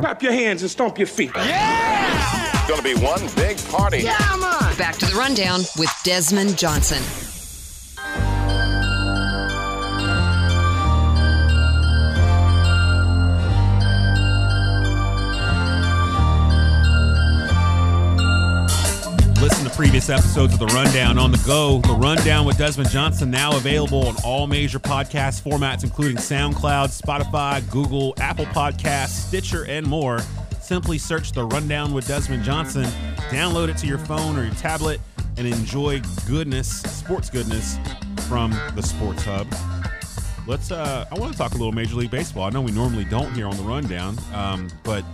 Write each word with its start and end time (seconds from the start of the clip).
Clap 0.00 0.22
your 0.22 0.32
hands 0.32 0.62
and 0.62 0.70
stomp 0.70 0.98
your 0.98 1.06
feet. 1.06 1.30
Yeah! 1.34 2.50
It's 2.54 2.68
going 2.68 2.80
to 2.80 2.84
be 2.84 3.04
one 3.04 3.20
big 3.36 3.58
party. 3.68 4.02
Back 4.02 4.96
to 4.96 5.06
the 5.06 5.14
rundown 5.16 5.60
with 5.78 5.90
Desmond 6.04 6.56
Johnson. 6.56 7.31
Previous 19.72 20.10
episodes 20.10 20.52
of 20.52 20.58
The 20.58 20.66
Rundown 20.66 21.18
on 21.18 21.32
the 21.32 21.42
go. 21.46 21.80
The 21.80 21.94
Rundown 21.94 22.44
with 22.44 22.58
Desmond 22.58 22.90
Johnson 22.90 23.30
now 23.30 23.56
available 23.56 24.06
on 24.06 24.16
all 24.24 24.46
major 24.46 24.78
podcast 24.78 25.42
formats, 25.42 25.82
including 25.82 26.16
SoundCloud, 26.16 26.88
Spotify, 27.00 27.68
Google, 27.70 28.14
Apple 28.18 28.44
Podcasts, 28.46 29.28
Stitcher, 29.28 29.64
and 29.66 29.86
more. 29.86 30.20
Simply 30.60 30.98
search 30.98 31.32
The 31.32 31.44
Rundown 31.44 31.92
with 31.92 32.06
Desmond 32.06 32.44
Johnson, 32.44 32.84
download 33.30 33.68
it 33.68 33.78
to 33.78 33.86
your 33.86 33.98
phone 33.98 34.38
or 34.38 34.44
your 34.44 34.54
tablet, 34.54 35.00
and 35.38 35.46
enjoy 35.46 36.02
goodness, 36.26 36.68
sports 36.82 37.30
goodness 37.30 37.78
from 38.28 38.50
the 38.74 38.82
Sports 38.82 39.24
Hub. 39.24 39.46
Let's. 40.46 40.70
Uh, 40.70 41.06
I 41.10 41.14
want 41.18 41.32
to 41.32 41.38
talk 41.38 41.52
a 41.52 41.56
little 41.56 41.72
Major 41.72 41.96
League 41.96 42.10
Baseball. 42.10 42.44
I 42.44 42.50
know 42.50 42.60
we 42.60 42.72
normally 42.72 43.04
don't 43.04 43.32
here 43.32 43.46
on 43.46 43.56
the 43.56 43.62
Rundown, 43.62 44.18
um, 44.34 44.68
but 44.82 45.04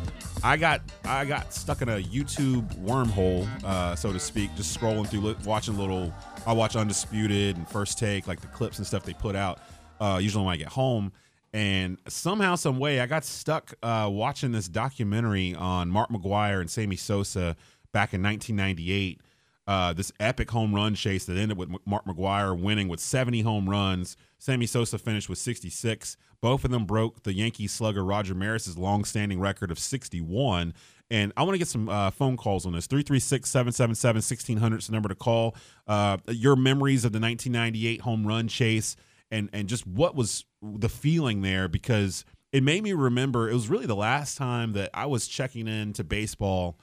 I 0.42 0.56
got 0.56 0.82
I 1.04 1.24
got 1.24 1.52
stuck 1.52 1.82
in 1.82 1.88
a 1.88 2.00
YouTube 2.00 2.72
wormhole, 2.76 3.46
uh, 3.64 3.96
so 3.96 4.12
to 4.12 4.20
speak, 4.20 4.54
just 4.56 4.78
scrolling 4.78 5.08
through, 5.08 5.36
watching 5.44 5.76
little. 5.76 6.12
I 6.46 6.52
watch 6.52 6.76
Undisputed 6.76 7.56
and 7.56 7.68
First 7.68 7.98
Take, 7.98 8.26
like 8.26 8.40
the 8.40 8.46
clips 8.48 8.78
and 8.78 8.86
stuff 8.86 9.04
they 9.04 9.14
put 9.14 9.36
out. 9.36 9.58
Uh, 10.00 10.18
usually 10.22 10.44
when 10.44 10.54
I 10.54 10.56
get 10.56 10.68
home, 10.68 11.12
and 11.52 11.98
somehow, 12.08 12.54
some 12.54 12.78
way, 12.78 13.00
I 13.00 13.06
got 13.06 13.24
stuck 13.24 13.74
uh, 13.82 14.08
watching 14.10 14.52
this 14.52 14.68
documentary 14.68 15.54
on 15.54 15.88
Mark 15.88 16.10
McGwire 16.10 16.60
and 16.60 16.70
Sammy 16.70 16.96
Sosa 16.96 17.56
back 17.92 18.14
in 18.14 18.22
1998. 18.22 19.20
Uh, 19.66 19.92
this 19.92 20.12
epic 20.18 20.50
home 20.50 20.74
run 20.74 20.94
chase 20.94 21.26
that 21.26 21.36
ended 21.36 21.58
with 21.58 21.68
Mark 21.84 22.04
McGwire 22.06 22.58
winning 22.58 22.88
with 22.88 23.00
70 23.00 23.42
home 23.42 23.68
runs. 23.68 24.16
Sammy 24.38 24.66
Sosa 24.66 24.98
finished 24.98 25.28
with 25.28 25.38
66. 25.38 26.16
Both 26.40 26.64
of 26.64 26.70
them 26.70 26.84
broke 26.84 27.22
the 27.24 27.32
Yankee 27.32 27.66
slugger 27.66 28.04
Roger 28.04 28.34
Maris's 28.34 28.78
long-standing 28.78 29.40
record 29.40 29.70
of 29.70 29.78
61. 29.78 30.74
And 31.10 31.32
I 31.36 31.42
want 31.42 31.54
to 31.54 31.58
get 31.58 31.68
some 31.68 31.88
uh, 31.88 32.10
phone 32.10 32.36
calls 32.36 32.66
on 32.66 32.72
this. 32.72 32.86
336-777-1600 32.86 34.78
is 34.78 34.86
the 34.86 34.92
number 34.92 35.08
to 35.08 35.14
call. 35.14 35.56
Uh, 35.86 36.18
your 36.28 36.54
memories 36.54 37.04
of 37.04 37.12
the 37.12 37.20
1998 37.20 38.02
home 38.02 38.26
run 38.26 38.46
chase 38.48 38.94
and 39.30 39.50
and 39.52 39.68
just 39.68 39.86
what 39.86 40.14
was 40.14 40.44
the 40.62 40.88
feeling 40.88 41.42
there 41.42 41.68
because 41.68 42.24
it 42.52 42.62
made 42.62 42.82
me 42.82 42.92
remember 42.92 43.48
it 43.48 43.52
was 43.52 43.68
really 43.68 43.86
the 43.86 43.96
last 43.96 44.38
time 44.38 44.72
that 44.72 44.90
I 44.94 45.06
was 45.06 45.28
checking 45.28 45.68
into 45.68 46.02
baseball 46.02 46.78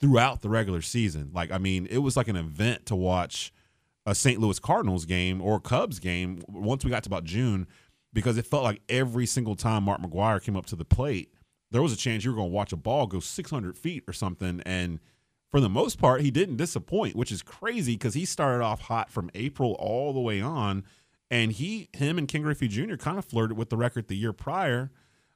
throughout 0.00 0.42
the 0.42 0.48
regular 0.48 0.80
season. 0.80 1.30
Like, 1.32 1.50
I 1.50 1.58
mean, 1.58 1.86
it 1.90 1.98
was 1.98 2.16
like 2.16 2.28
an 2.28 2.36
event 2.36 2.86
to 2.86 2.96
watch 2.96 3.52
a 4.06 4.14
St. 4.14 4.40
Louis 4.40 4.58
Cardinals 4.58 5.04
game 5.04 5.40
or 5.42 5.60
Cubs 5.60 5.98
game 5.98 6.42
once 6.48 6.84
we 6.84 6.90
got 6.90 7.02
to 7.02 7.08
about 7.08 7.24
June 7.24 7.66
because 8.12 8.38
it 8.38 8.46
felt 8.46 8.64
like 8.64 8.80
every 8.88 9.26
single 9.26 9.54
time 9.54 9.84
Mark 9.84 10.00
McGwire 10.00 10.42
came 10.42 10.56
up 10.56 10.66
to 10.66 10.76
the 10.76 10.84
plate, 10.84 11.32
there 11.70 11.82
was 11.82 11.92
a 11.92 11.96
chance 11.96 12.24
you 12.24 12.30
were 12.30 12.36
going 12.36 12.50
to 12.50 12.54
watch 12.54 12.72
a 12.72 12.76
ball 12.76 13.06
go 13.06 13.20
600 13.20 13.76
feet 13.76 14.04
or 14.08 14.12
something. 14.12 14.62
And 14.64 15.00
for 15.50 15.60
the 15.60 15.68
most 15.68 15.98
part, 15.98 16.22
he 16.22 16.30
didn't 16.30 16.56
disappoint, 16.56 17.16
which 17.16 17.32
is 17.32 17.42
crazy 17.42 17.94
because 17.94 18.14
he 18.14 18.24
started 18.24 18.64
off 18.64 18.82
hot 18.82 19.10
from 19.10 19.30
April 19.34 19.72
all 19.78 20.12
the 20.12 20.20
way 20.20 20.40
on. 20.40 20.84
And 21.30 21.52
he, 21.52 21.88
him, 21.92 22.16
and 22.16 22.26
Ken 22.26 22.42
Griffey 22.42 22.68
Jr. 22.68 22.96
kind 22.96 23.18
of 23.18 23.24
flirted 23.24 23.56
with 23.56 23.68
the 23.68 23.76
record 23.76 24.08
the 24.08 24.16
year 24.16 24.32
prior. 24.32 24.90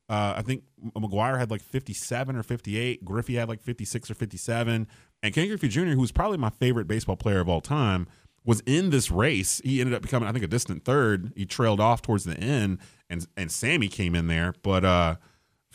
Uh, 0.09 0.34
I 0.36 0.42
think 0.42 0.64
McGwire 0.95 1.39
had 1.39 1.51
like 1.51 1.62
57 1.62 2.34
or 2.34 2.42
58. 2.42 3.05
Griffey 3.05 3.34
had 3.34 3.48
like 3.48 3.61
56 3.61 4.11
or 4.11 4.14
57. 4.14 4.86
And 5.23 5.34
Ken 5.34 5.48
Griffey 5.48 5.69
Jr., 5.69 5.91
who 5.91 6.01
was 6.01 6.12
probably 6.12 6.39
my 6.39 6.51
favorite 6.51 6.86
baseball 6.86 7.17
player 7.17 7.41
of 7.41 7.48
all 7.48 7.61
time, 7.61 8.07
was 8.45 8.62
in 8.67 8.91
this 8.91 9.11
race. 9.11 9.61
He 9.64 9.80
ended 9.80 9.95
up 9.95 10.03
becoming, 10.03 10.29
I 10.29 10.33
think, 10.33 10.45
a 10.45 10.48
distant 10.48 10.85
third. 10.85 11.33
He 11.36 11.47
trailed 11.47 11.80
off 11.80 12.03
towards 12.03 12.25
the 12.25 12.36
end, 12.36 12.79
and 13.08 13.27
and 13.36 13.51
Sammy 13.51 13.89
came 13.89 14.14
in 14.14 14.27
there. 14.27 14.55
But 14.63 14.85
uh, 14.85 15.17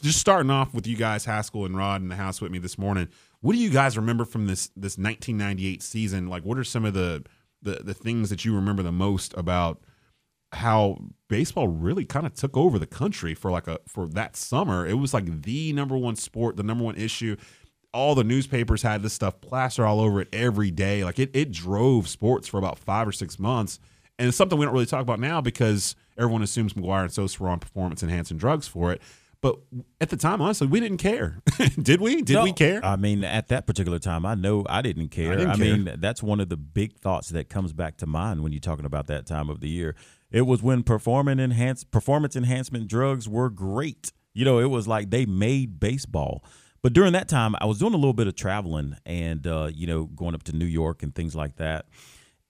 just 0.02 0.20
starting 0.20 0.52
off 0.52 0.74
with 0.74 0.88
you 0.88 0.98
guys, 0.98 1.26
Haskell 1.26 1.66
and 1.66 1.78
Rod 1.78 2.02
in 2.02 2.10
the 2.10 2.16
house 2.16 2.42
with 2.42 2.52
me 2.52 2.60
this 2.60 2.78
morning. 2.78 3.08
What 3.42 3.54
do 3.54 3.60
you 3.60 3.70
guys 3.70 3.98
remember 3.98 4.26
from 4.26 4.48
this 4.48 4.68
this 4.76 4.98
1998 4.98 5.82
season? 5.82 6.28
Like, 6.28 6.44
what 6.44 6.58
are 6.58 6.64
some 6.64 6.86
of 6.86 6.94
the 6.94 7.24
the, 7.62 7.84
the 7.84 7.94
things 7.94 8.30
that 8.30 8.46
you 8.46 8.56
remember 8.56 8.84
the 8.84 8.92
most 8.92 9.34
about 9.36 9.82
how 10.54 10.98
baseball 11.28 11.68
really 11.68 12.06
kind 12.06 12.26
of 12.26 12.34
took 12.34 12.56
over 12.56 12.80
the 12.80 12.88
country 12.88 13.34
for 13.34 13.52
like 13.52 13.68
a 13.68 13.80
for 13.88 14.08
that 14.08 14.36
summer. 14.36 14.86
It 14.86 14.96
was 14.96 15.14
like 15.14 15.44
the 15.44 15.74
number 15.74 15.98
one 15.98 16.16
sport, 16.16 16.56
the 16.56 16.64
number 16.64 16.84
one 16.84 16.96
issue. 16.96 17.36
All 17.98 18.14
the 18.14 18.24
newspapers 18.24 18.84
had 18.84 19.02
this 19.02 19.14
stuff 19.14 19.42
plastered 19.42 19.86
all 19.86 20.00
over 20.00 20.22
it 20.22 20.28
every 20.32 20.70
day. 20.70 21.04
Like 21.04 21.18
it 21.18 21.32
it 21.34 21.52
drove 21.52 22.08
sports 22.08 22.48
for 22.48 22.60
about 22.60 22.78
five 22.78 23.08
or 23.08 23.12
six 23.12 23.40
months. 23.40 23.80
And 24.20 24.28
it's 24.28 24.38
something 24.38 24.58
we 24.58 24.66
don't 24.66 24.74
really 24.74 24.86
talk 24.86 25.02
about 25.02 25.20
now 25.20 25.42
because 25.42 25.96
everyone 26.18 26.44
assumes 26.44 26.74
McGwire 26.74 27.02
and 27.02 27.12
Sosa 27.12 27.42
were 27.42 27.50
on 27.50 27.60
performance 27.60 28.04
enhancing 28.04 28.38
drugs 28.38 28.68
for 28.68 28.92
it. 28.92 29.02
But 29.42 29.58
at 30.02 30.10
the 30.10 30.18
time, 30.18 30.42
honestly, 30.42 30.68
we 30.68 30.80
didn't 30.80 30.98
care. 30.98 31.42
Did 31.82 32.02
we? 32.02 32.22
Did 32.22 32.34
No, 32.34 32.44
we 32.44 32.54
care? 32.54 32.84
I 32.84 32.96
mean, 32.96 33.24
at 33.24 33.48
that 33.50 33.68
particular 33.68 34.00
time, 34.00 34.26
I 34.26 34.36
know 34.36 34.66
I 34.68 34.82
didn't 34.82 35.10
care. 35.10 35.34
I, 35.34 35.36
didn't 35.36 35.58
care. 35.58 35.78
mean, 35.78 35.96
that's 36.00 36.24
one 36.24 36.40
of 36.40 36.50
the 36.50 36.58
big 36.58 36.98
thoughts 36.98 37.30
that 37.30 37.50
comes 37.50 37.74
back 37.74 37.98
to 37.98 38.08
mind 38.08 38.42
when 38.44 38.52
you're 38.52 38.60
talking 38.60 38.86
about 38.86 39.08
that 39.08 39.26
time 39.26 39.50
of 39.50 39.60
the 39.60 39.70
year. 39.70 39.96
It 40.32 40.42
was 40.42 40.64
when 40.64 40.84
performance 40.84 41.40
enhance 41.40 41.84
performance 41.84 42.36
enhancement 42.36 42.88
drugs 42.88 43.30
were 43.30 43.50
great. 43.50 44.12
You 44.34 44.46
know, 44.46 44.60
it 44.60 44.70
was 44.70 44.88
like 44.88 45.10
they 45.10 45.26
made 45.26 45.80
baseball. 45.80 46.44
But 46.88 46.94
during 46.94 47.12
that 47.12 47.28
time, 47.28 47.54
I 47.60 47.66
was 47.66 47.80
doing 47.80 47.94
a 47.94 47.98
little 47.98 48.14
bit 48.14 48.28
of 48.28 48.36
traveling 48.38 48.96
and 49.06 49.46
uh, 49.46 49.70
you 49.74 49.86
know, 49.86 50.06
going 50.06 50.34
up 50.34 50.44
to 50.44 50.56
New 50.56 50.64
York 50.64 51.04
and 51.04 51.14
things 51.14 51.36
like 51.36 51.58
that. 51.58 51.88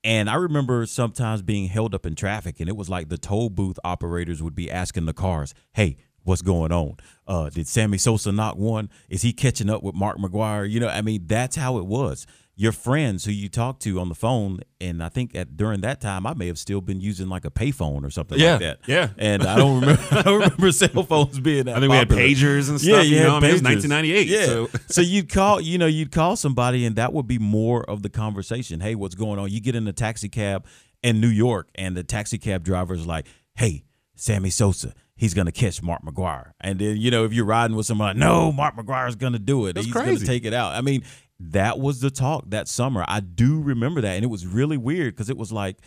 And 0.04 0.30
I 0.30 0.36
remember 0.36 0.86
sometimes 0.86 1.42
being 1.42 1.70
held 1.70 1.96
up 1.96 2.06
in 2.06 2.14
traffic, 2.14 2.60
and 2.60 2.70
it 2.70 2.78
was 2.78 2.88
like 2.88 3.10
the 3.10 3.18
toll 3.18 3.50
booth 3.50 3.80
operators 3.84 4.44
would 4.44 4.54
be 4.54 4.70
asking 4.70 5.08
the 5.08 5.14
cars, 5.14 5.56
"Hey, 5.74 5.98
what's 6.22 6.44
going 6.44 6.72
on? 6.72 6.98
Uh, 7.26 7.50
did 7.50 7.68
Sammy 7.68 7.98
Sosa 7.98 8.32
knock 8.32 8.58
one? 8.58 8.92
Is 9.10 9.24
he 9.24 9.34
catching 9.34 9.72
up 9.72 9.82
with 9.82 9.96
Mark 9.96 10.20
McGwire? 10.20 10.70
You 10.70 10.82
know, 10.82 10.88
I 10.88 11.02
mean, 11.02 11.26
that's 11.26 11.56
how 11.56 11.80
it 11.80 11.88
was. 11.88 12.28
Your 12.60 12.72
friends 12.72 13.24
who 13.24 13.32
you 13.32 13.50
talk 13.50 13.80
to 13.82 14.00
on 14.00 14.10
the 14.10 14.16
phone, 14.16 14.62
and 14.82 15.04
I 15.04 15.10
think 15.10 15.36
at 15.36 15.56
during 15.56 15.82
that 15.82 16.02
time, 16.02 16.26
I 16.26 16.34
may 16.34 16.48
have 16.48 16.58
still 16.58 16.82
been 16.82 17.00
using 17.00 17.30
like 17.30 17.46
a 17.46 17.52
payphone 17.52 18.04
or 18.04 18.10
something 18.10 18.40
Yeah, 18.40 18.54
like 18.54 18.60
that. 18.62 18.80
yeah. 18.88 19.10
And 19.20 19.44
I 19.44 19.58
don't 19.58 19.80
remember, 19.82 20.02
I 20.12 20.22
don't 20.24 20.40
remember 20.42 20.72
cell 20.72 21.04
phones 21.04 21.40
being 21.40 21.66
that. 21.66 21.78
I 21.78 21.80
think 21.80 21.92
we 21.92 21.98
had 21.98 22.10
pagers 22.10 22.68
and 22.70 22.82
stuff. 22.82 22.96
Yeah, 22.96 23.02
you 23.04 23.18
yeah, 23.18 23.24
know, 23.28 23.36
I 23.36 23.40
mean, 23.42 23.52
it 23.52 23.54
was 23.54 23.62
1998. 23.64 24.28
Yeah. 24.28 24.46
So. 24.48 24.70
So 24.90 25.02
you'd 25.02 25.30
call, 25.32 25.62
you 25.62 25.78
know, 25.78 25.86
you'd 25.86 26.12
call 26.12 26.36
somebody, 26.36 26.84
and 26.84 26.96
that 26.96 27.14
would 27.14 27.28
be 27.28 27.38
more 27.38 27.84
of 27.88 28.02
the 28.02 28.10
conversation. 28.10 28.80
Hey, 28.80 28.96
what's 28.96 29.14
going 29.14 29.38
on? 29.38 29.52
You 29.52 29.62
get 29.62 29.76
in 29.76 29.88
a 29.88 29.94
taxi 29.94 30.28
cab 30.28 30.66
in 31.04 31.22
New 31.22 31.28
York, 31.28 31.70
and 31.76 31.96
the 31.96 32.04
taxi 32.04 32.40
cab 32.40 32.64
driver's 32.64 33.06
like, 33.06 33.28
"Hey, 33.56 33.84
Sammy 34.16 34.50
Sosa." 34.50 34.94
He's 35.16 35.34
gonna 35.34 35.52
catch 35.52 35.82
Mark 35.82 36.04
McGwire, 36.04 36.52
and 36.62 36.78
then 36.80 36.98
you 36.98 37.10
know 37.12 37.26
if 37.26 37.34
you're 37.34 37.46
riding 37.46 37.76
with 37.76 37.86
somebody, 37.88 38.18
no, 38.20 38.52
Mark 38.52 38.76
McGwire's 38.78 39.16
gonna 39.16 39.40
do 39.40 39.66
it. 39.66 39.74
That's 39.74 39.86
He's 39.86 39.94
crazy. 39.94 40.14
gonna 40.16 40.26
take 40.26 40.46
it 40.46 40.54
out. 40.54 40.74
I 40.74 40.82
mean, 40.82 41.04
that 41.40 41.80
was 41.80 42.02
the 42.02 42.10
talk 42.10 42.46
that 42.50 42.68
summer. 42.68 43.06
I 43.08 43.20
do 43.20 43.62
remember 43.62 44.02
that, 44.02 44.16
and 44.16 44.24
it 44.24 44.30
was 44.30 44.48
really 44.48 44.78
weird 44.78 45.16
because 45.16 45.30
it 45.30 45.38
was 45.38 45.52
like 45.52 45.78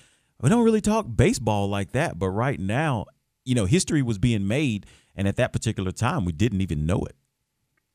we 0.41 0.49
don't 0.49 0.65
really 0.65 0.81
talk 0.81 1.07
baseball 1.15 1.69
like 1.69 1.93
that. 1.93 2.19
But 2.19 2.31
right 2.31 2.59
now, 2.59 3.07
you 3.45 3.55
know, 3.55 3.67
history 3.67 4.03
was 4.03 4.19
being 4.19 4.47
made, 4.47 4.87
and 5.17 5.27
at 5.27 5.37
that 5.37 5.53
particular 5.53 5.91
time, 5.91 6.25
we 6.25 6.33
didn't 6.33 6.61
even 6.61 6.87
know 6.87 7.05
it. 7.05 7.17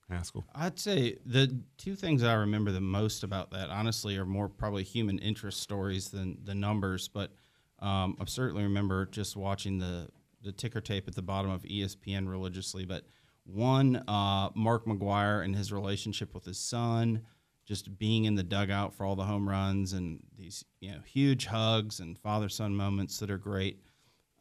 Haskell. 0.10 0.46
I'd 0.54 0.78
say 0.78 1.18
the 1.26 1.60
two 1.78 1.96
things 1.96 2.24
I 2.24 2.34
remember 2.34 2.72
the 2.72 2.82
most 2.82 3.24
about 3.24 3.52
that, 3.52 3.70
honestly, 3.70 4.18
are 4.18 4.26
more 4.26 4.48
probably 4.48 4.84
human 4.84 5.18
interest 5.20 5.62
stories 5.62 6.10
than 6.10 6.38
the 6.44 6.54
numbers. 6.54 7.08
But 7.08 7.32
um, 7.80 8.16
I 8.20 8.26
certainly 8.26 8.64
remember 8.64 9.06
just 9.06 9.36
watching 9.36 9.80
the 9.80 10.10
the 10.44 10.52
ticker 10.52 10.82
tape 10.82 11.08
at 11.08 11.16
the 11.16 11.24
bottom 11.24 11.50
of 11.50 11.64
ESPN 11.64 12.30
religiously. 12.30 12.86
But 12.86 13.06
one, 13.46 14.04
uh, 14.08 14.50
Mark 14.54 14.86
McGwire 14.86 15.44
and 15.44 15.56
his 15.56 15.72
relationship 15.72 16.36
with 16.36 16.46
his 16.46 16.60
son, 16.60 17.24
just 17.66 17.98
being 17.98 18.26
in 18.26 18.36
the 18.36 18.44
dugout 18.44 18.94
for 18.94 19.06
all 19.06 19.16
the 19.16 19.24
home 19.24 19.50
runs 19.50 19.94
and 19.94 20.20
these 20.38 20.64
you 20.80 20.92
know 20.92 21.00
huge 21.06 21.48
hugs 21.48 22.00
and 22.00 22.18
father 22.20 22.50
son 22.50 22.76
moments 22.76 23.18
that 23.20 23.32
are 23.32 23.38
great. 23.38 23.82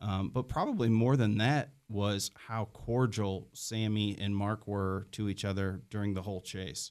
Um, 0.00 0.28
but 0.28 0.48
probably 0.48 0.88
more 0.88 1.16
than 1.16 1.38
that 1.38 1.70
was 1.88 2.30
how 2.34 2.66
cordial 2.72 3.48
Sammy 3.52 4.16
and 4.20 4.36
Mark 4.36 4.66
were 4.66 5.06
to 5.12 5.28
each 5.28 5.44
other 5.44 5.80
during 5.88 6.14
the 6.14 6.22
whole 6.22 6.40
chase. 6.40 6.90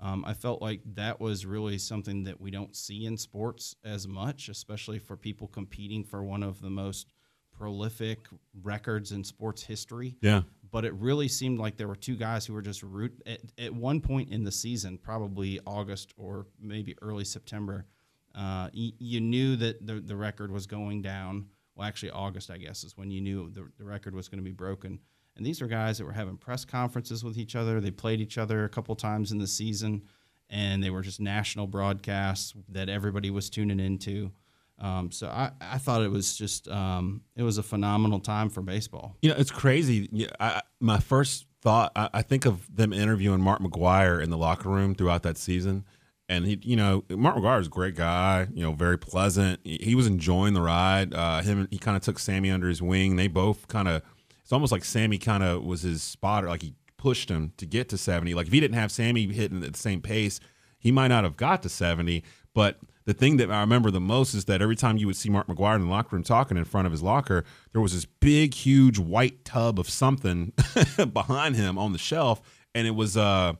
Um, 0.00 0.24
I 0.26 0.34
felt 0.34 0.60
like 0.60 0.80
that 0.94 1.20
was 1.20 1.46
really 1.46 1.78
something 1.78 2.24
that 2.24 2.40
we 2.40 2.50
don't 2.50 2.74
see 2.74 3.06
in 3.06 3.16
sports 3.16 3.76
as 3.84 4.08
much, 4.08 4.48
especially 4.48 4.98
for 4.98 5.16
people 5.16 5.48
competing 5.48 6.04
for 6.04 6.22
one 6.22 6.42
of 6.42 6.60
the 6.60 6.70
most 6.70 7.12
prolific 7.56 8.26
records 8.62 9.12
in 9.12 9.24
sports 9.24 9.62
history. 9.62 10.16
Yeah. 10.20 10.42
But 10.74 10.84
it 10.84 10.92
really 10.94 11.28
seemed 11.28 11.60
like 11.60 11.76
there 11.76 11.86
were 11.86 11.94
two 11.94 12.16
guys 12.16 12.44
who 12.44 12.52
were 12.52 12.60
just 12.60 12.82
root 12.82 13.12
at, 13.26 13.38
at 13.60 13.72
one 13.72 14.00
point 14.00 14.32
in 14.32 14.42
the 14.42 14.50
season, 14.50 14.98
probably 14.98 15.60
August 15.68 16.12
or 16.16 16.48
maybe 16.60 16.96
early 17.00 17.24
September. 17.24 17.86
Uh, 18.34 18.70
y- 18.74 18.90
you 18.98 19.20
knew 19.20 19.54
that 19.54 19.86
the, 19.86 20.00
the 20.00 20.16
record 20.16 20.50
was 20.50 20.66
going 20.66 21.00
down. 21.00 21.46
Well, 21.76 21.86
actually, 21.86 22.10
August, 22.10 22.50
I 22.50 22.56
guess, 22.56 22.82
is 22.82 22.96
when 22.96 23.08
you 23.08 23.20
knew 23.20 23.50
the, 23.50 23.68
the 23.78 23.84
record 23.84 24.16
was 24.16 24.28
going 24.28 24.40
to 24.40 24.44
be 24.44 24.50
broken. 24.50 24.98
And 25.36 25.46
these 25.46 25.62
are 25.62 25.68
guys 25.68 25.98
that 25.98 26.06
were 26.06 26.12
having 26.12 26.36
press 26.36 26.64
conferences 26.64 27.22
with 27.22 27.38
each 27.38 27.54
other. 27.54 27.80
They 27.80 27.92
played 27.92 28.20
each 28.20 28.36
other 28.36 28.64
a 28.64 28.68
couple 28.68 28.96
times 28.96 29.30
in 29.30 29.38
the 29.38 29.46
season, 29.46 30.02
and 30.50 30.82
they 30.82 30.90
were 30.90 31.02
just 31.02 31.20
national 31.20 31.68
broadcasts 31.68 32.52
that 32.70 32.88
everybody 32.88 33.30
was 33.30 33.48
tuning 33.48 33.78
into. 33.78 34.32
Um, 34.78 35.12
so 35.12 35.28
I, 35.28 35.52
I 35.60 35.78
thought 35.78 36.02
it 36.02 36.10
was 36.10 36.36
just 36.36 36.68
um, 36.68 37.22
it 37.36 37.42
was 37.42 37.58
a 37.58 37.62
phenomenal 37.62 38.20
time 38.20 38.50
for 38.50 38.60
baseball. 38.60 39.16
You 39.22 39.30
know, 39.30 39.36
it's 39.38 39.50
crazy. 39.50 40.08
Yeah, 40.12 40.28
I, 40.40 40.62
my 40.80 40.98
first 40.98 41.46
thought, 41.62 41.92
I, 41.96 42.10
I 42.12 42.22
think 42.22 42.44
of 42.44 42.74
them 42.74 42.92
interviewing 42.92 43.40
Mark 43.40 43.60
McGwire 43.60 44.22
in 44.22 44.30
the 44.30 44.36
locker 44.36 44.68
room 44.68 44.94
throughout 44.94 45.22
that 45.22 45.38
season. 45.38 45.84
And 46.28 46.46
he, 46.46 46.58
you 46.62 46.76
know, 46.76 47.04
Mark 47.10 47.36
McGwire 47.36 47.60
is 47.60 47.66
a 47.66 47.70
great 47.70 47.96
guy. 47.96 48.48
You 48.52 48.62
know, 48.62 48.72
very 48.72 48.98
pleasant. 48.98 49.60
He, 49.62 49.78
he 49.82 49.94
was 49.94 50.06
enjoying 50.06 50.54
the 50.54 50.62
ride. 50.62 51.14
Uh, 51.14 51.42
him, 51.42 51.68
he 51.70 51.78
kind 51.78 51.96
of 51.96 52.02
took 52.02 52.18
Sammy 52.18 52.50
under 52.50 52.68
his 52.68 52.82
wing. 52.82 53.16
They 53.16 53.28
both 53.28 53.68
kind 53.68 53.88
of. 53.88 54.02
It's 54.42 54.52
almost 54.52 54.72
like 54.72 54.84
Sammy 54.84 55.18
kind 55.18 55.42
of 55.42 55.64
was 55.64 55.82
his 55.82 56.02
spotter. 56.02 56.48
Like 56.48 56.62
he 56.62 56.74
pushed 56.96 57.30
him 57.30 57.52
to 57.58 57.66
get 57.66 57.88
to 57.90 57.98
seventy. 57.98 58.34
Like 58.34 58.46
if 58.46 58.52
he 58.52 58.60
didn't 58.60 58.76
have 58.76 58.90
Sammy 58.90 59.26
hitting 59.26 59.62
at 59.62 59.72
the 59.72 59.78
same 59.78 60.00
pace, 60.00 60.40
he 60.78 60.90
might 60.90 61.08
not 61.08 61.24
have 61.24 61.36
got 61.36 61.62
to 61.62 61.68
seventy. 61.68 62.24
But 62.54 62.78
the 63.06 63.14
thing 63.14 63.36
that 63.36 63.50
I 63.50 63.60
remember 63.60 63.90
the 63.90 64.00
most 64.00 64.32
is 64.34 64.46
that 64.46 64.62
every 64.62 64.76
time 64.76 64.96
you 64.96 65.06
would 65.06 65.16
see 65.16 65.28
Mark 65.28 65.46
McGwire 65.46 65.76
in 65.76 65.82
the 65.82 65.88
locker 65.88 66.16
room 66.16 66.22
talking 66.22 66.56
in 66.56 66.64
front 66.64 66.86
of 66.86 66.92
his 66.92 67.02
locker, 67.02 67.44
there 67.72 67.82
was 67.82 67.92
this 67.92 68.06
big, 68.06 68.54
huge 68.54 68.98
white 68.98 69.44
tub 69.44 69.78
of 69.78 69.90
something 69.90 70.52
behind 71.12 71.56
him 71.56 71.76
on 71.78 71.92
the 71.92 71.98
shelf, 71.98 72.40
and 72.74 72.86
it 72.86 72.92
was 72.92 73.16
uh, 73.16 73.52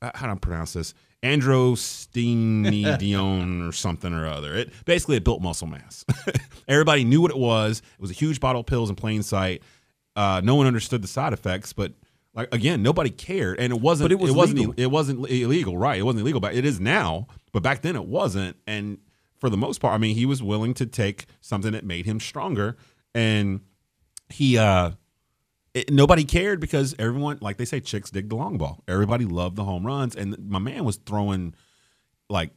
how 0.00 0.26
do 0.26 0.32
I 0.32 0.34
pronounce 0.36 0.74
this? 0.74 0.94
Androstenedione 1.22 3.62
or 3.68 3.72
something 3.72 4.12
or 4.12 4.26
other. 4.26 4.54
It 4.54 4.72
basically 4.84 5.16
it 5.16 5.24
built 5.24 5.42
muscle 5.42 5.68
mass. 5.68 6.04
Everybody 6.68 7.04
knew 7.04 7.20
what 7.20 7.30
it 7.30 7.38
was. 7.38 7.82
It 7.94 8.00
was 8.00 8.10
a 8.10 8.14
huge 8.14 8.40
bottle 8.40 8.60
of 8.60 8.66
pills 8.66 8.90
in 8.90 8.96
plain 8.96 9.22
sight. 9.22 9.62
Uh, 10.14 10.42
no 10.44 10.56
one 10.56 10.66
understood 10.66 11.00
the 11.02 11.08
side 11.08 11.32
effects, 11.32 11.72
but 11.72 11.92
like 12.34 12.52
again, 12.52 12.82
nobody 12.82 13.10
cared, 13.10 13.60
and 13.60 13.72
it 13.72 13.80
wasn't. 13.80 14.06
But 14.06 14.12
it 14.12 14.18
was 14.18 14.32
wasn't. 14.32 14.58
legal. 14.58 14.74
It 14.76 14.90
wasn't 14.90 15.30
illegal, 15.30 15.76
right? 15.76 15.98
It 15.98 16.02
wasn't 16.02 16.22
illegal, 16.22 16.40
but 16.40 16.54
it 16.54 16.64
is 16.64 16.80
now. 16.80 17.28
But 17.52 17.62
back 17.62 17.82
then, 17.82 17.96
it 17.96 18.06
wasn't. 18.06 18.56
And 18.66 18.98
for 19.38 19.50
the 19.50 19.56
most 19.56 19.80
part, 19.80 19.94
I 19.94 19.98
mean, 19.98 20.14
he 20.16 20.24
was 20.26 20.42
willing 20.42 20.72
to 20.74 20.86
take 20.86 21.26
something 21.40 21.72
that 21.72 21.84
made 21.84 22.06
him 22.06 22.18
stronger, 22.20 22.76
and 23.14 23.60
he. 24.28 24.58
uh 24.58 24.92
it, 25.74 25.90
nobody 25.90 26.24
cared 26.24 26.60
because 26.60 26.94
everyone, 26.98 27.38
like 27.40 27.56
they 27.56 27.64
say, 27.64 27.80
chicks 27.80 28.10
dig 28.10 28.28
the 28.28 28.36
long 28.36 28.58
ball. 28.58 28.84
Everybody 28.86 29.24
loved 29.24 29.56
the 29.56 29.64
home 29.64 29.86
runs, 29.86 30.14
and 30.14 30.36
my 30.46 30.58
man 30.58 30.84
was 30.84 30.96
throwing 30.96 31.54
like 32.28 32.50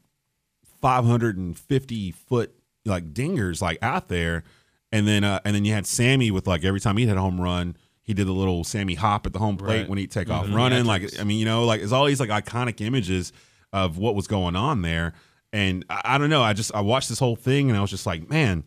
550 0.81 2.11
foot 2.11 2.53
like 2.85 3.13
dingers 3.13 3.61
like 3.61 3.79
out 3.81 4.07
there, 4.09 4.43
and 4.91 5.07
then 5.07 5.23
uh, 5.23 5.39
and 5.45 5.55
then 5.55 5.65
you 5.65 5.73
had 5.73 5.87
Sammy 5.87 6.29
with 6.29 6.45
like 6.47 6.63
every 6.63 6.79
time 6.79 6.97
he 6.97 7.05
hit 7.05 7.17
a 7.17 7.21
home 7.21 7.39
run, 7.41 7.75
he 8.03 8.13
did 8.13 8.27
a 8.27 8.31
little 8.31 8.63
Sammy 8.63 8.93
hop 8.95 9.25
at 9.25 9.33
the 9.33 9.39
home 9.39 9.57
plate 9.57 9.79
Right. 9.81 9.89
when 9.89 9.97
he'd 9.97 10.11
take 10.11 10.29
off 10.29 10.45
Mhm. 10.45 10.53
running. 10.55 10.85
Like 10.85 11.19
I 11.19 11.23
mean, 11.23 11.39
you 11.39 11.45
know, 11.45 11.65
like 11.65 11.81
it's 11.81 11.91
all 11.91 12.05
these 12.05 12.19
like 12.19 12.29
iconic 12.29 12.81
images 12.81 13.33
of 13.75 13.97
what 13.99 14.15
was 14.15 14.25
going 14.27 14.55
on 14.55 14.81
there, 14.81 15.13
and 15.53 15.85
I, 15.89 16.01
I 16.05 16.17
don't 16.17 16.29
know. 16.31 16.41
I 16.41 16.53
just 16.53 16.73
I 16.73 16.81
watched 16.81 17.09
this 17.09 17.19
whole 17.19 17.35
thing 17.35 17.69
and 17.69 17.77
I 17.77 17.81
was 17.81 17.91
just 17.91 18.05
like, 18.07 18.29
man. 18.29 18.63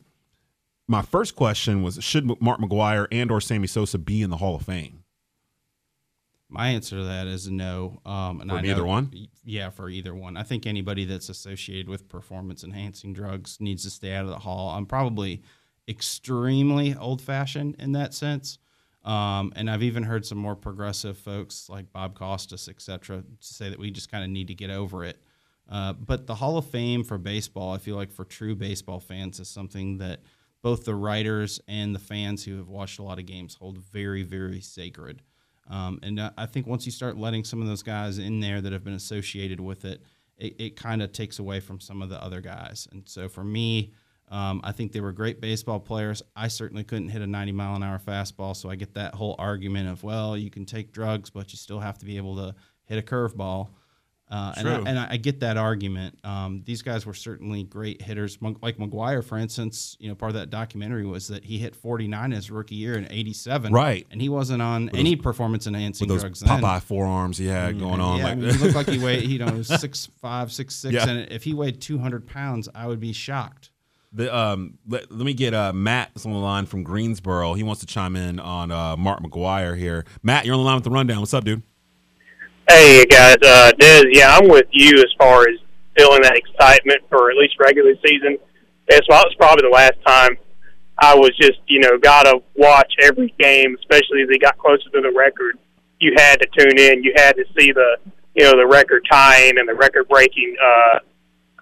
My 0.90 1.02
first 1.02 1.36
question 1.36 1.82
was: 1.82 2.02
Should 2.02 2.40
Mark 2.40 2.60
McGwire 2.60 3.06
and 3.12 3.30
or 3.30 3.42
Sammy 3.42 3.66
Sosa 3.66 3.98
be 3.98 4.22
in 4.22 4.30
the 4.30 4.38
Hall 4.38 4.54
of 4.56 4.62
Fame? 4.62 5.04
My 6.48 6.68
answer 6.70 6.96
to 6.96 7.04
that 7.04 7.26
is 7.26 7.50
no. 7.50 8.00
Um, 8.06 8.40
and 8.40 8.50
For 8.50 8.56
I 8.56 8.60
neither 8.62 8.76
know- 8.80 8.86
one? 8.86 9.12
Yeah, 9.44 9.68
for 9.68 9.90
either 9.90 10.14
one. 10.14 10.38
I 10.38 10.44
think 10.44 10.66
anybody 10.66 11.04
that's 11.04 11.28
associated 11.28 11.90
with 11.90 12.08
performance 12.08 12.64
enhancing 12.64 13.12
drugs 13.12 13.58
needs 13.60 13.82
to 13.82 13.90
stay 13.90 14.14
out 14.14 14.24
of 14.24 14.30
the 14.30 14.38
hall. 14.38 14.70
I'm 14.70 14.86
probably 14.86 15.42
extremely 15.86 16.94
old 16.94 17.20
fashioned 17.20 17.76
in 17.78 17.92
that 17.92 18.14
sense. 18.14 18.58
Um, 19.04 19.52
and 19.56 19.70
I've 19.70 19.82
even 19.82 20.02
heard 20.02 20.26
some 20.26 20.38
more 20.38 20.56
progressive 20.56 21.16
folks 21.16 21.68
like 21.68 21.92
Bob 21.92 22.14
Costas, 22.14 22.68
et 22.68 22.82
cetera, 22.82 23.22
say 23.40 23.70
that 23.70 23.78
we 23.78 23.90
just 23.90 24.10
kind 24.10 24.24
of 24.24 24.30
need 24.30 24.48
to 24.48 24.54
get 24.54 24.70
over 24.70 25.04
it. 25.04 25.22
Uh, 25.70 25.92
but 25.92 26.26
the 26.26 26.34
Hall 26.34 26.58
of 26.58 26.66
Fame 26.66 27.04
for 27.04 27.18
baseball, 27.18 27.72
I 27.72 27.78
feel 27.78 27.96
like 27.96 28.10
for 28.10 28.24
true 28.24 28.54
baseball 28.54 29.00
fans, 29.00 29.38
is 29.38 29.48
something 29.48 29.98
that 29.98 30.20
both 30.62 30.84
the 30.84 30.94
writers 30.94 31.60
and 31.68 31.94
the 31.94 32.00
fans 32.00 32.44
who 32.44 32.56
have 32.56 32.68
watched 32.68 32.98
a 32.98 33.02
lot 33.02 33.18
of 33.18 33.26
games 33.26 33.54
hold 33.54 33.78
very, 33.78 34.24
very 34.24 34.60
sacred. 34.60 35.22
Um, 35.70 36.00
and 36.02 36.18
uh, 36.18 36.30
I 36.36 36.46
think 36.46 36.66
once 36.66 36.86
you 36.86 36.92
start 36.92 37.16
letting 37.16 37.44
some 37.44 37.62
of 37.62 37.68
those 37.68 37.82
guys 37.82 38.18
in 38.18 38.40
there 38.40 38.60
that 38.60 38.72
have 38.72 38.82
been 38.82 38.94
associated 38.94 39.60
with 39.60 39.84
it, 39.84 40.02
it, 40.36 40.56
it 40.58 40.76
kind 40.76 41.02
of 41.02 41.12
takes 41.12 41.38
away 41.38 41.60
from 41.60 41.80
some 41.80 42.02
of 42.02 42.08
the 42.08 42.22
other 42.22 42.40
guys. 42.40 42.88
And 42.90 43.06
so 43.06 43.28
for 43.28 43.44
me, 43.44 43.92
um, 44.30 44.60
I 44.64 44.72
think 44.72 44.92
they 44.92 45.00
were 45.00 45.12
great 45.12 45.40
baseball 45.40 45.80
players. 45.80 46.22
I 46.36 46.48
certainly 46.48 46.84
couldn't 46.84 47.08
hit 47.08 47.22
a 47.22 47.26
90 47.26 47.52
mile 47.52 47.76
an 47.76 47.82
hour 47.82 47.98
fastball, 47.98 48.54
so 48.56 48.68
I 48.70 48.76
get 48.76 48.94
that 48.94 49.14
whole 49.14 49.34
argument 49.38 49.88
of 49.88 50.02
well, 50.02 50.36
you 50.36 50.50
can 50.50 50.64
take 50.64 50.92
drugs, 50.92 51.30
but 51.30 51.52
you 51.52 51.56
still 51.58 51.80
have 51.80 51.98
to 51.98 52.04
be 52.06 52.16
able 52.16 52.36
to 52.36 52.54
hit 52.84 52.98
a 52.98 53.02
curveball. 53.02 53.68
Uh, 54.30 54.52
and, 54.58 54.68
I, 54.68 54.74
and 54.80 54.98
I 54.98 55.16
get 55.16 55.40
that 55.40 55.56
argument. 55.56 56.18
Um, 56.22 56.62
these 56.66 56.82
guys 56.82 57.06
were 57.06 57.14
certainly 57.14 57.62
great 57.64 58.02
hitters. 58.02 58.36
Like 58.42 58.76
McGwire, 58.76 59.24
for 59.24 59.38
instance, 59.38 59.96
you 60.00 60.10
know, 60.10 60.14
part 60.14 60.28
of 60.28 60.34
that 60.34 60.50
documentary 60.50 61.06
was 61.06 61.28
that 61.28 61.46
he 61.46 61.56
hit 61.56 61.74
49 61.74 62.32
his 62.32 62.50
rookie 62.50 62.74
year 62.74 62.98
in 62.98 63.10
'87, 63.10 63.72
Right. 63.72 64.06
And 64.10 64.20
he 64.20 64.28
wasn't 64.28 64.60
on 64.60 64.90
any 64.90 65.16
performance 65.16 65.66
enhancing 65.66 66.06
With 66.06 66.16
those 66.16 66.20
drugs. 66.24 66.40
then. 66.40 66.60
Popeye 66.60 66.82
forearms 66.82 67.38
he 67.38 67.46
had 67.46 67.78
going 67.78 68.02
on, 68.02 68.18
Yeah, 68.18 68.24
like 68.24 68.32
I 68.32 68.34
mean, 68.34 68.50
he 68.54 68.58
looked 68.58 68.74
like 68.74 68.88
he 68.88 68.98
weighed, 69.02 69.22
you 69.30 69.38
know, 69.38 69.62
six 69.62 70.10
five, 70.20 70.52
six 70.52 70.74
six, 70.74 70.92
Yeah. 70.92 71.08
and 71.08 71.32
if 71.32 71.44
he 71.44 71.54
weighed 71.54 71.80
200 71.80 72.26
pounds, 72.26 72.68
I 72.74 72.86
would 72.86 73.00
be 73.00 73.14
shocked. 73.14 73.70
The 74.12 74.34
um, 74.34 74.78
let, 74.88 75.10
let 75.10 75.26
me 75.26 75.34
get 75.34 75.52
uh 75.52 75.72
Matt 75.72 76.10
on 76.24 76.32
the 76.32 76.38
line 76.38 76.64
from 76.66 76.82
Greensboro. 76.82 77.54
He 77.54 77.62
wants 77.62 77.80
to 77.80 77.86
chime 77.86 78.16
in 78.16 78.40
on 78.40 78.70
uh 78.70 78.96
Mark 78.96 79.20
McGwire 79.20 79.76
here. 79.76 80.04
Matt, 80.22 80.46
you're 80.46 80.54
on 80.54 80.60
the 80.60 80.64
line 80.64 80.76
with 80.76 80.84
the 80.84 80.90
rundown. 80.90 81.20
What's 81.20 81.34
up, 81.34 81.44
dude? 81.44 81.62
Hey 82.70 83.04
guys, 83.06 83.36
uh, 83.44 83.72
Des, 83.78 84.04
yeah, 84.10 84.36
I'm 84.36 84.48
with 84.48 84.66
you 84.72 84.98
as 84.98 85.12
far 85.18 85.42
as 85.42 85.58
feeling 85.96 86.22
that 86.22 86.36
excitement 86.36 87.02
for 87.08 87.30
at 87.30 87.36
least 87.36 87.54
regular 87.58 87.94
season. 88.06 88.38
That's 88.88 89.06
well, 89.08 89.24
was 89.24 89.34
probably 89.38 89.68
the 89.68 89.74
last 89.74 89.96
time 90.06 90.36
I 90.98 91.14
was 91.14 91.36
just, 91.36 91.60
you 91.66 91.80
know, 91.80 91.98
gotta 91.98 92.40
watch 92.56 92.92
every 93.02 93.34
game, 93.38 93.76
especially 93.78 94.22
as 94.22 94.28
he 94.30 94.38
got 94.38 94.58
closer 94.58 94.88
to 94.90 95.00
the 95.00 95.12
record. 95.16 95.58
You 96.00 96.14
had 96.16 96.40
to 96.40 96.46
tune 96.58 96.78
in. 96.78 97.02
You 97.04 97.12
had 97.16 97.36
to 97.36 97.44
see 97.58 97.72
the, 97.72 97.96
you 98.34 98.44
know, 98.44 98.56
the 98.56 98.66
record 98.66 99.06
tying 99.10 99.58
and 99.58 99.68
the 99.68 99.74
record 99.74 100.08
breaking 100.08 100.56
uh, 100.62 100.98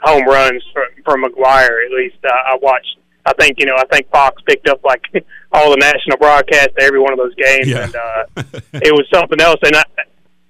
home 0.02 0.24
runs 0.26 0.62
from, 0.72 0.84
from 1.04 1.24
McGwire. 1.24 1.84
At 1.86 1.92
least 1.92 2.16
uh, 2.24 2.28
I 2.30 2.56
watched. 2.60 2.98
I 3.24 3.32
think 3.34 3.58
you 3.58 3.66
know. 3.66 3.76
I 3.76 3.84
think 3.92 4.08
Fox 4.10 4.40
picked 4.46 4.68
up 4.68 4.84
like 4.84 5.02
all 5.52 5.70
the 5.70 5.76
national 5.78 6.16
broadcasts 6.18 6.74
to 6.78 6.82
every 6.82 7.00
one 7.00 7.12
of 7.12 7.18
those 7.18 7.34
games, 7.34 7.68
Yeah. 7.68 7.84
and 7.84 7.96
uh, 7.96 8.24
it 8.74 8.92
was 8.92 9.06
something 9.12 9.40
else. 9.40 9.58
And 9.64 9.74
I, 9.76 9.82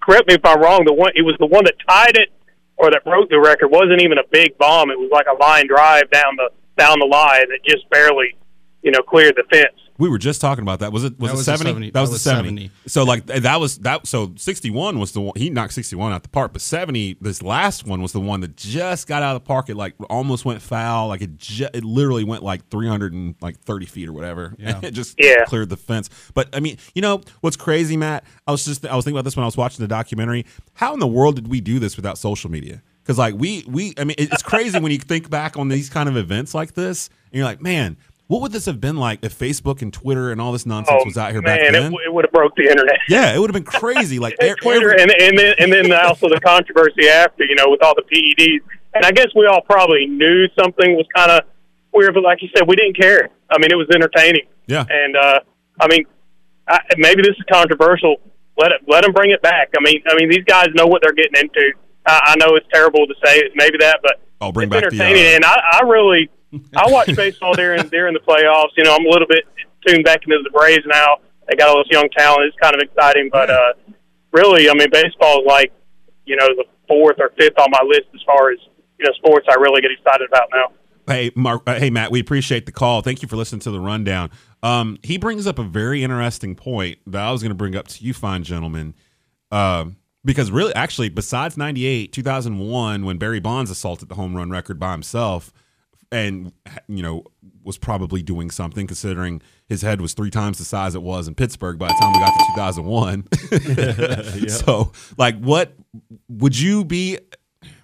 correct 0.03 0.29
me 0.29 0.35
if 0.35 0.45
I'm 0.45 0.61
wrong. 0.61 0.85
The 0.85 0.93
one 0.93 1.13
it 1.15 1.23
was 1.23 1.37
the 1.39 1.47
one 1.47 1.65
that 1.65 1.75
tied 1.89 2.17
it 2.17 2.29
or 2.77 2.91
that 2.91 3.03
broke 3.05 3.31
the 3.31 3.41
record 3.41 3.69
wasn't 3.69 4.03
even 4.03 4.19
a 4.19 4.27
big 4.31 4.59
bomb. 4.59 4.91
It 4.91 4.99
was 4.99 5.11
like 5.11 5.27
a 5.27 5.37
line 5.43 5.67
drive 5.69 6.11
down 6.11 6.37
the 6.37 6.51
down 6.77 6.99
the 6.99 7.07
line 7.07 7.49
that 7.49 7.61
just 7.67 7.89
barely, 7.89 8.37
you 8.83 8.91
know, 8.91 9.01
cleared 9.01 9.37
the 9.37 9.45
fence. 9.51 9.81
We 9.99 10.09
were 10.09 10.19
just 10.19 10.41
talking 10.41 10.63
about 10.63 10.81
that. 10.81 10.93
Was 10.93 11.05
it 11.05 11.19
was 11.19 11.31
That 11.31 11.35
it 11.35 11.37
was 11.39 11.47
the 11.47 11.53
70? 11.53 11.71
70. 11.71 11.91
That 11.93 12.01
was 12.01 12.11
That 12.11 12.13
the 12.13 12.15
was 12.15 12.23
70. 12.23 12.49
70. 12.69 12.71
So 12.87 13.05
like 13.05 13.31
eh, 13.31 13.41
that 13.41 13.61
was 13.61 13.79
that 13.79 14.07
so 14.07 14.33
61 14.37 14.99
was 14.99 15.13
the 15.13 15.21
one 15.23 15.33
he 15.37 15.49
knocked 15.51 15.73
61 15.73 16.13
out 16.13 16.23
the 16.23 16.29
park, 16.29 16.53
but 16.53 16.61
70 16.63 17.17
this 17.21 17.43
last 17.43 17.87
one 17.87 18.03
was 18.03 18.13
the 18.13 18.21
one 18.21 18.41
that 18.41 18.57
just 18.57 19.07
got 19.07 19.23
out 19.23 19.37
of 19.37 19.43
the 19.43 19.47
park. 19.47 19.69
It 19.71 19.77
like 19.77 19.95
almost 20.11 20.45
went 20.45 20.61
foul. 20.61 21.09
Like 21.09 21.23
it 21.23 21.39
ju- 21.39 21.69
it 21.73 21.85
literally 21.85 22.25
went 22.25 22.43
like 22.43 22.69
300 22.69 23.13
and 23.13 23.35
like 23.41 23.59
30 23.61 23.87
feet 23.87 24.09
or 24.09 24.13
whatever. 24.13 24.55
Yeah. 24.59 24.81
it 24.83 24.91
just 24.93 25.15
Yeah. 25.19 25.45
cleared 25.45 25.69
the 25.69 25.77
fence. 25.77 26.11
But 26.35 26.49
I 26.55 26.61
mean, 26.61 26.77
you 26.95 27.03
know 27.03 27.21
what's 27.41 27.57
crazy, 27.57 27.97
Matt? 27.97 28.25
I 28.47 28.53
was 28.53 28.65
just 28.65 28.85
I 28.87 28.95
was 28.97 29.05
thinking 29.05 29.17
about 29.17 29.25
this 29.25 29.37
when 29.37 29.45
I 29.45 29.47
was 29.47 29.57
watching 29.57 29.83
the 29.83 29.89
documentary. 29.89 30.45
How 30.75 30.93
in 30.95 31.01
the 31.01 31.07
world 31.07 31.37
did 31.37 31.49
we 31.49 31.61
do 31.61 31.79
this 31.79 31.97
without 31.97 32.19
social 32.19 32.51
media? 32.51 32.83
Because 33.03 33.19
like 33.19 33.35
we 33.37 33.65
we 33.69 33.95
I 33.97 34.05
mean 34.05 34.17
it's 34.19 34.43
crazy 34.43 34.79
when 34.79 34.93
you 34.93 34.99
think 34.99 35.31
back 35.31 35.57
on 35.57 35.69
these 35.69 35.89
kind 35.89 36.09
of 36.09 36.17
events 36.17 36.55
like 36.55 36.75
this, 36.75 37.09
and 37.33 37.39
you're 37.39 37.45
like, 37.47 37.63
man. 37.63 37.97
What 38.29 38.43
would 38.43 38.51
this 38.53 38.67
have 38.67 38.81
been 38.81 38.97
like 38.97 39.21
if 39.23 39.39
Facebook 39.39 39.83
and 39.83 39.93
Twitter 39.93 40.33
and 40.33 40.41
all 40.41 40.51
this 40.51 40.67
nonsense 40.67 41.05
was 41.05 41.17
out 41.17 41.31
here 41.33 41.43
back 41.43 41.61
Oh, 41.69 41.73
then? 41.73 41.93
it, 41.93 41.97
it 42.07 42.13
would 42.13 42.25
have 42.25 42.33
broke 42.33 42.57
the 42.57 42.65
internet. 42.69 42.99
yeah, 43.09 43.33
it 43.35 43.39
would 43.39 43.49
have 43.51 43.65
been 43.65 43.71
crazy. 43.71 44.19
Like 44.19 44.35
And 44.41 44.57
Twitter 44.61 44.91
every- 44.99 45.03
and 45.03 45.13
and 45.23 45.39
then 45.39 45.55
and 45.59 45.73
then 45.73 45.93
also 45.93 46.29
the 46.29 46.41
controversy 46.41 47.09
after, 47.09 47.45
you 47.45 47.55
know, 47.55 47.67
with 47.69 47.83
all 47.85 47.95
the 47.95 48.03
PEDs. 48.03 48.61
And 48.95 49.05
I 49.05 49.13
guess 49.13 49.29
we 49.37 49.47
all 49.47 49.61
probably 49.63 50.07
knew 50.07 50.47
something 50.59 50.97
was 50.97 51.07
kind 51.15 51.31
of 51.31 51.43
weird, 51.93 52.15
but 52.15 52.25
like 52.25 52.43
you 52.43 52.49
said, 52.57 52.67
we 52.67 52.75
didn't 52.77 52.99
care. 52.99 53.29
I 53.51 53.59
mean, 53.59 53.71
it 53.71 53.77
was 53.77 53.87
entertaining. 53.95 54.47
Yeah. 54.67 54.85
And 54.89 55.17
uh, 55.17 55.41
I 55.81 55.87
mean, 55.87 56.05
I, 56.67 56.81
maybe 56.97 57.23
this 57.23 57.37
is 57.39 57.45
controversial. 57.53 58.17
Let 58.59 58.73
it 58.73 58.81
let 58.89 59.03
them 59.05 59.13
bring 59.13 59.31
it 59.31 59.43
back. 59.43 59.69
I 59.79 59.81
mean, 59.83 60.03
I 60.09 60.17
mean, 60.17 60.29
these 60.31 60.45
guys 60.45 60.67
know 60.75 60.87
what 60.87 61.01
they're 61.03 61.13
getting 61.13 61.41
into. 61.41 61.73
I, 62.07 62.35
I 62.35 62.37
know 62.41 62.57
it's 62.57 62.67
terrible 62.73 63.07
to 63.07 63.15
say 63.25 63.43
maybe 63.55 63.77
that, 63.81 64.01
but 64.03 64.19
I'll 64.41 64.51
bring 64.51 64.73
it's 64.73 64.81
back 64.81 64.91
the, 64.91 65.01
uh, 65.01 65.37
and 65.37 65.45
I, 65.45 65.61
I 65.75 65.81
really, 65.87 66.29
I 66.77 66.91
watch 66.91 67.15
baseball 67.15 67.55
during 67.55 67.89
during 67.89 68.15
the 68.15 68.21
playoffs. 68.21 68.71
You 68.77 68.85
know, 68.85 68.95
I'm 68.95 69.05
a 69.05 69.11
little 69.11 69.29
bit 69.29 69.45
tuned 69.87 70.05
back 70.05 70.23
into 70.25 70.39
the 70.43 70.51
Braves 70.51 70.85
now. 70.87 71.17
They 71.49 71.57
got 71.57 71.69
all 71.69 71.79
this 71.79 71.89
young 71.91 72.09
talent. 72.17 72.45
It's 72.47 72.57
kind 72.61 72.75
of 72.75 72.81
exciting, 72.83 73.31
but 73.33 73.51
uh, 73.51 73.73
really, 74.33 74.69
I 74.69 74.75
mean, 74.75 74.91
baseball 74.91 75.41
is 75.43 75.47
like, 75.47 75.73
you 76.25 76.37
know, 76.37 76.47
the 76.47 76.65
fourth 76.89 77.17
or 77.19 77.31
fifth 77.39 77.59
on 77.59 77.71
my 77.71 77.83
list 77.87 78.09
as 78.15 78.21
far 78.27 78.51
as 78.51 78.59
you 78.99 79.07
know 79.07 79.13
sports 79.17 79.47
I 79.51 79.55
really 79.55 79.81
get 79.81 79.91
excited 79.91 80.29
about 80.29 80.49
now. 80.53 80.73
Hey, 81.07 81.31
Mark. 81.37 81.63
Uh, 81.67 81.79
hey, 81.79 81.91
Matt. 81.91 82.11
We 82.11 82.21
appreciate 82.21 82.67
the 82.67 82.73
call. 82.73 83.03
Thank 83.03 83.23
you 83.23 83.29
for 83.29 83.37
listening 83.37 83.61
to 83.61 83.71
the 83.71 83.81
rundown. 83.81 84.31
Um, 84.63 84.99
he 85.03 85.19
brings 85.19 85.47
up 85.47 85.59
a 85.59 85.63
very 85.63 86.03
interesting 86.03 86.57
point 86.57 86.99
that 87.07 87.23
I 87.23 87.31
was 87.31 87.43
going 87.43 87.51
to 87.51 87.57
bring 87.57 87.77
up 87.77 87.87
to 87.89 88.05
you, 88.05 88.13
fine 88.13 88.43
gentlemen. 88.43 88.95
Um, 89.53 89.97
because 90.25 90.51
really, 90.51 90.75
actually, 90.75 91.09
besides 91.09 91.57
98, 91.57 92.13
2001, 92.13 93.05
when 93.05 93.19
Barry 93.19 93.39
Bonds 93.39 93.71
assaulted 93.71 94.09
the 94.09 94.17
home 94.17 94.35
run 94.35 94.51
record 94.51 94.81
by 94.81 94.91
himself 94.91 95.53
and, 96.13 96.53
you 96.89 97.03
know, 97.03 97.25
was 97.65 97.79
probably 97.79 98.23
doing 98.23 98.51
something 98.51 98.87
considering 98.87 99.43
his 99.69 99.83
head 99.83 100.01
was 100.01 100.15
three 100.15 100.31
times 100.31 100.59
the 100.59 100.65
size 100.65 100.95
it 100.95 101.03
was 101.03 101.27
in 101.27 101.35
Pittsburgh 101.35 101.79
by 101.79 101.89
the 101.89 101.95
time 101.95 102.13
we 102.13 102.19
got 102.21 102.33
to 102.33 102.45
2001. 102.55 104.49
So, 104.57 104.93
like, 105.19 105.39
what 105.41 105.75
would 106.29 106.59
you 106.59 106.85
be? 106.85 107.19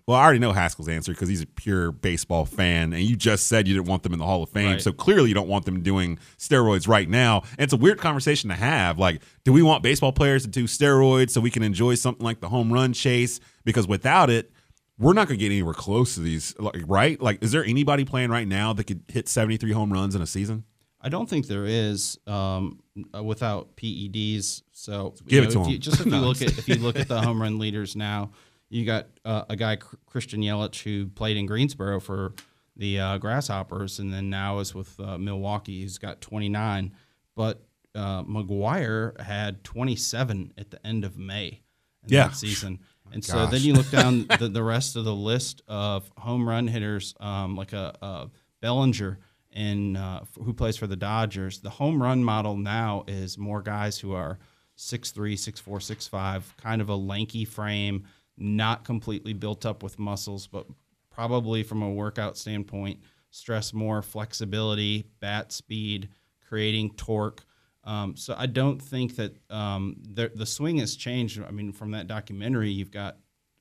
Well, 0.07 0.17
I 0.17 0.25
already 0.25 0.41
know 0.41 0.53
Haskell's 0.53 0.89
answer 0.89 1.13
because 1.13 1.29
he's 1.29 1.43
a 1.43 1.47
pure 1.47 1.93
baseball 1.93 2.45
fan, 2.45 2.93
and 2.93 3.03
you 3.03 3.15
just 3.15 3.47
said 3.47 3.69
you 3.69 3.75
didn't 3.75 3.87
want 3.87 4.03
them 4.03 4.13
in 4.13 4.19
the 4.19 4.27
Hall 4.27 4.43
of 4.43 4.51
Fame. 4.51 4.73
Right. 4.73 4.81
So 4.81 4.93
clearly, 4.93 5.29
you 5.29 5.35
don't 5.35 5.49
want 5.49 5.65
them 5.65 5.83
doing 5.83 6.19
steroids 6.39 6.89
right 6.89 7.09
now. 7.09 7.43
And 7.53 7.65
it's 7.65 7.73
a 7.73 7.77
weird 7.77 7.99
conversation 7.99 8.51
to 8.51 8.57
have. 8.57 8.99
Like, 8.99 9.23
do 9.45 9.53
we 9.53 9.63
want 9.63 9.83
baseball 9.83 10.13
players 10.13 10.43
to 10.43 10.49
do 10.49 10.65
steroids 10.65 11.31
so 11.31 11.41
we 11.41 11.51
can 11.51 11.63
enjoy 11.63 11.95
something 11.95 12.25
like 12.25 12.41
the 12.41 12.49
home 12.49 12.73
run 12.73 12.93
chase? 12.93 13.39
Because 13.65 13.87
without 13.87 14.29
it, 14.29 14.53
we're 14.99 15.13
not 15.15 15.27
going 15.29 15.39
to 15.39 15.43
get 15.45 15.53
anywhere 15.53 15.75
close 15.75 16.15
to 16.15 16.21
these, 16.21 16.55
like, 16.59 16.83
right? 16.87 17.21
Like, 17.21 17.43
is 17.43 17.51
there 17.53 17.65
anybody 17.65 18.05
playing 18.05 18.31
right 18.31 18.47
now 18.47 18.73
that 18.75 18.85
could 18.85 19.03
hit 19.09 19.29
73 19.29 19.73
home 19.73 19.93
runs 19.93 20.15
in 20.15 20.23
a 20.23 20.27
season? 20.27 20.65
I 21.01 21.09
don't 21.09 21.29
think 21.29 21.49
there 21.49 21.65
is 21.65 22.19
um, 22.29 22.81
uh, 23.17 23.23
without 23.25 23.75
PEDs. 23.77 24.63
So 24.73 25.15
Give 25.27 25.45
it 25.45 25.51
to 25.51 25.63
'em. 25.63 25.69
you- 25.71 25.79
just 25.79 26.01
if 26.01 26.07
you 26.07 26.13
look 26.17 26.41
at 26.43 26.57
if 26.59 26.69
you 26.69 26.77
look 26.77 26.97
at 26.99 27.09
the 27.09 27.21
home 27.21 27.43
run 27.43 27.59
leaders 27.59 27.97
now, 27.97 28.31
you 28.69 28.87
got 28.87 29.09
uh, 29.25 29.45
a 29.49 29.57
guy 29.57 29.77
Christian 30.07 30.41
Yelich 30.43 30.83
who 30.83 31.07
played 31.09 31.37
in 31.37 31.47
Greensboro 31.47 31.99
for 32.01 32.35
the 32.77 33.01
uh, 33.01 33.19
Grasshoppers, 33.19 33.99
and 33.99 34.13
then 34.13 34.31
now 34.31 34.61
is 34.61 34.75
with 34.75 34.99
uh, 35.01 35.19
Milwaukee. 35.19 35.81
He's 35.83 35.99
got 35.99 36.21
29, 36.21 36.93
but 37.35 37.63
uh, 37.95 38.23
McGwire 38.23 39.21
had 39.21 39.63
27 39.65 40.53
at 40.57 40.71
the 40.71 40.87
end 40.87 41.05
of 41.05 41.19
May 41.19 41.63
in 42.05 42.09
Yeah. 42.15 42.29
that 42.29 42.37
season. 42.37 42.79
And 43.13 43.25
so 43.25 43.47
then 43.47 43.61
you 43.63 43.75
look 43.75 43.91
down 43.91 44.27
the, 44.39 44.49
the 44.49 44.63
rest 44.63 44.97
of 44.97 45.05
the 45.05 45.15
list 45.15 45.63
of 45.69 46.11
home 46.17 46.49
run 46.49 46.67
hitters, 46.67 47.15
um, 47.21 47.57
like 47.57 47.73
a, 47.73 47.97
a 48.01 48.31
Bellinger 48.61 49.19
in 49.53 49.97
uh, 49.97 50.25
who 50.43 50.53
plays 50.53 50.77
for 50.77 50.87
the 50.87 50.97
Dodgers. 50.97 51.61
The 51.61 51.71
home 51.71 52.03
run 52.03 52.25
model 52.25 52.57
now 52.57 53.05
is 53.07 53.37
more 53.37 53.63
guys 53.63 53.99
who 53.99 54.15
are 54.15 54.39
6'3", 54.79 55.35
6'4", 55.35 56.11
6'5", 56.11 56.57
kind 56.57 56.81
of 56.81 56.89
a 56.89 56.97
lanky 56.97 57.45
frame, 57.45 58.05
not 58.39 58.85
completely 58.85 59.33
built 59.33 59.67
up 59.67 59.83
with 59.83 59.99
muscles, 59.99 60.47
but 60.47 60.67
probably 61.11 61.63
from 61.63 61.83
a 61.83 61.91
workout 61.91 62.39
standpoint, 62.39 63.01
stress 63.31 63.73
more 63.73 64.03
flexibility, 64.03 65.05
bat 65.21 65.53
speed, 65.53 66.09
creating 66.49 66.91
torque. 66.95 67.45
Um, 67.85 68.17
so 68.17 68.35
I 68.39 68.47
don't 68.47 68.81
think 68.81 69.17
that 69.17 69.37
um, 69.51 69.97
the, 70.09 70.31
the 70.35 70.47
swing 70.47 70.79
has 70.79 70.95
changed. 70.97 71.41
I 71.43 71.51
mean, 71.51 71.73
from 71.73 71.91
that 71.93 72.07
documentary, 72.07 72.71
you've 72.71 72.91
got 72.93 73.17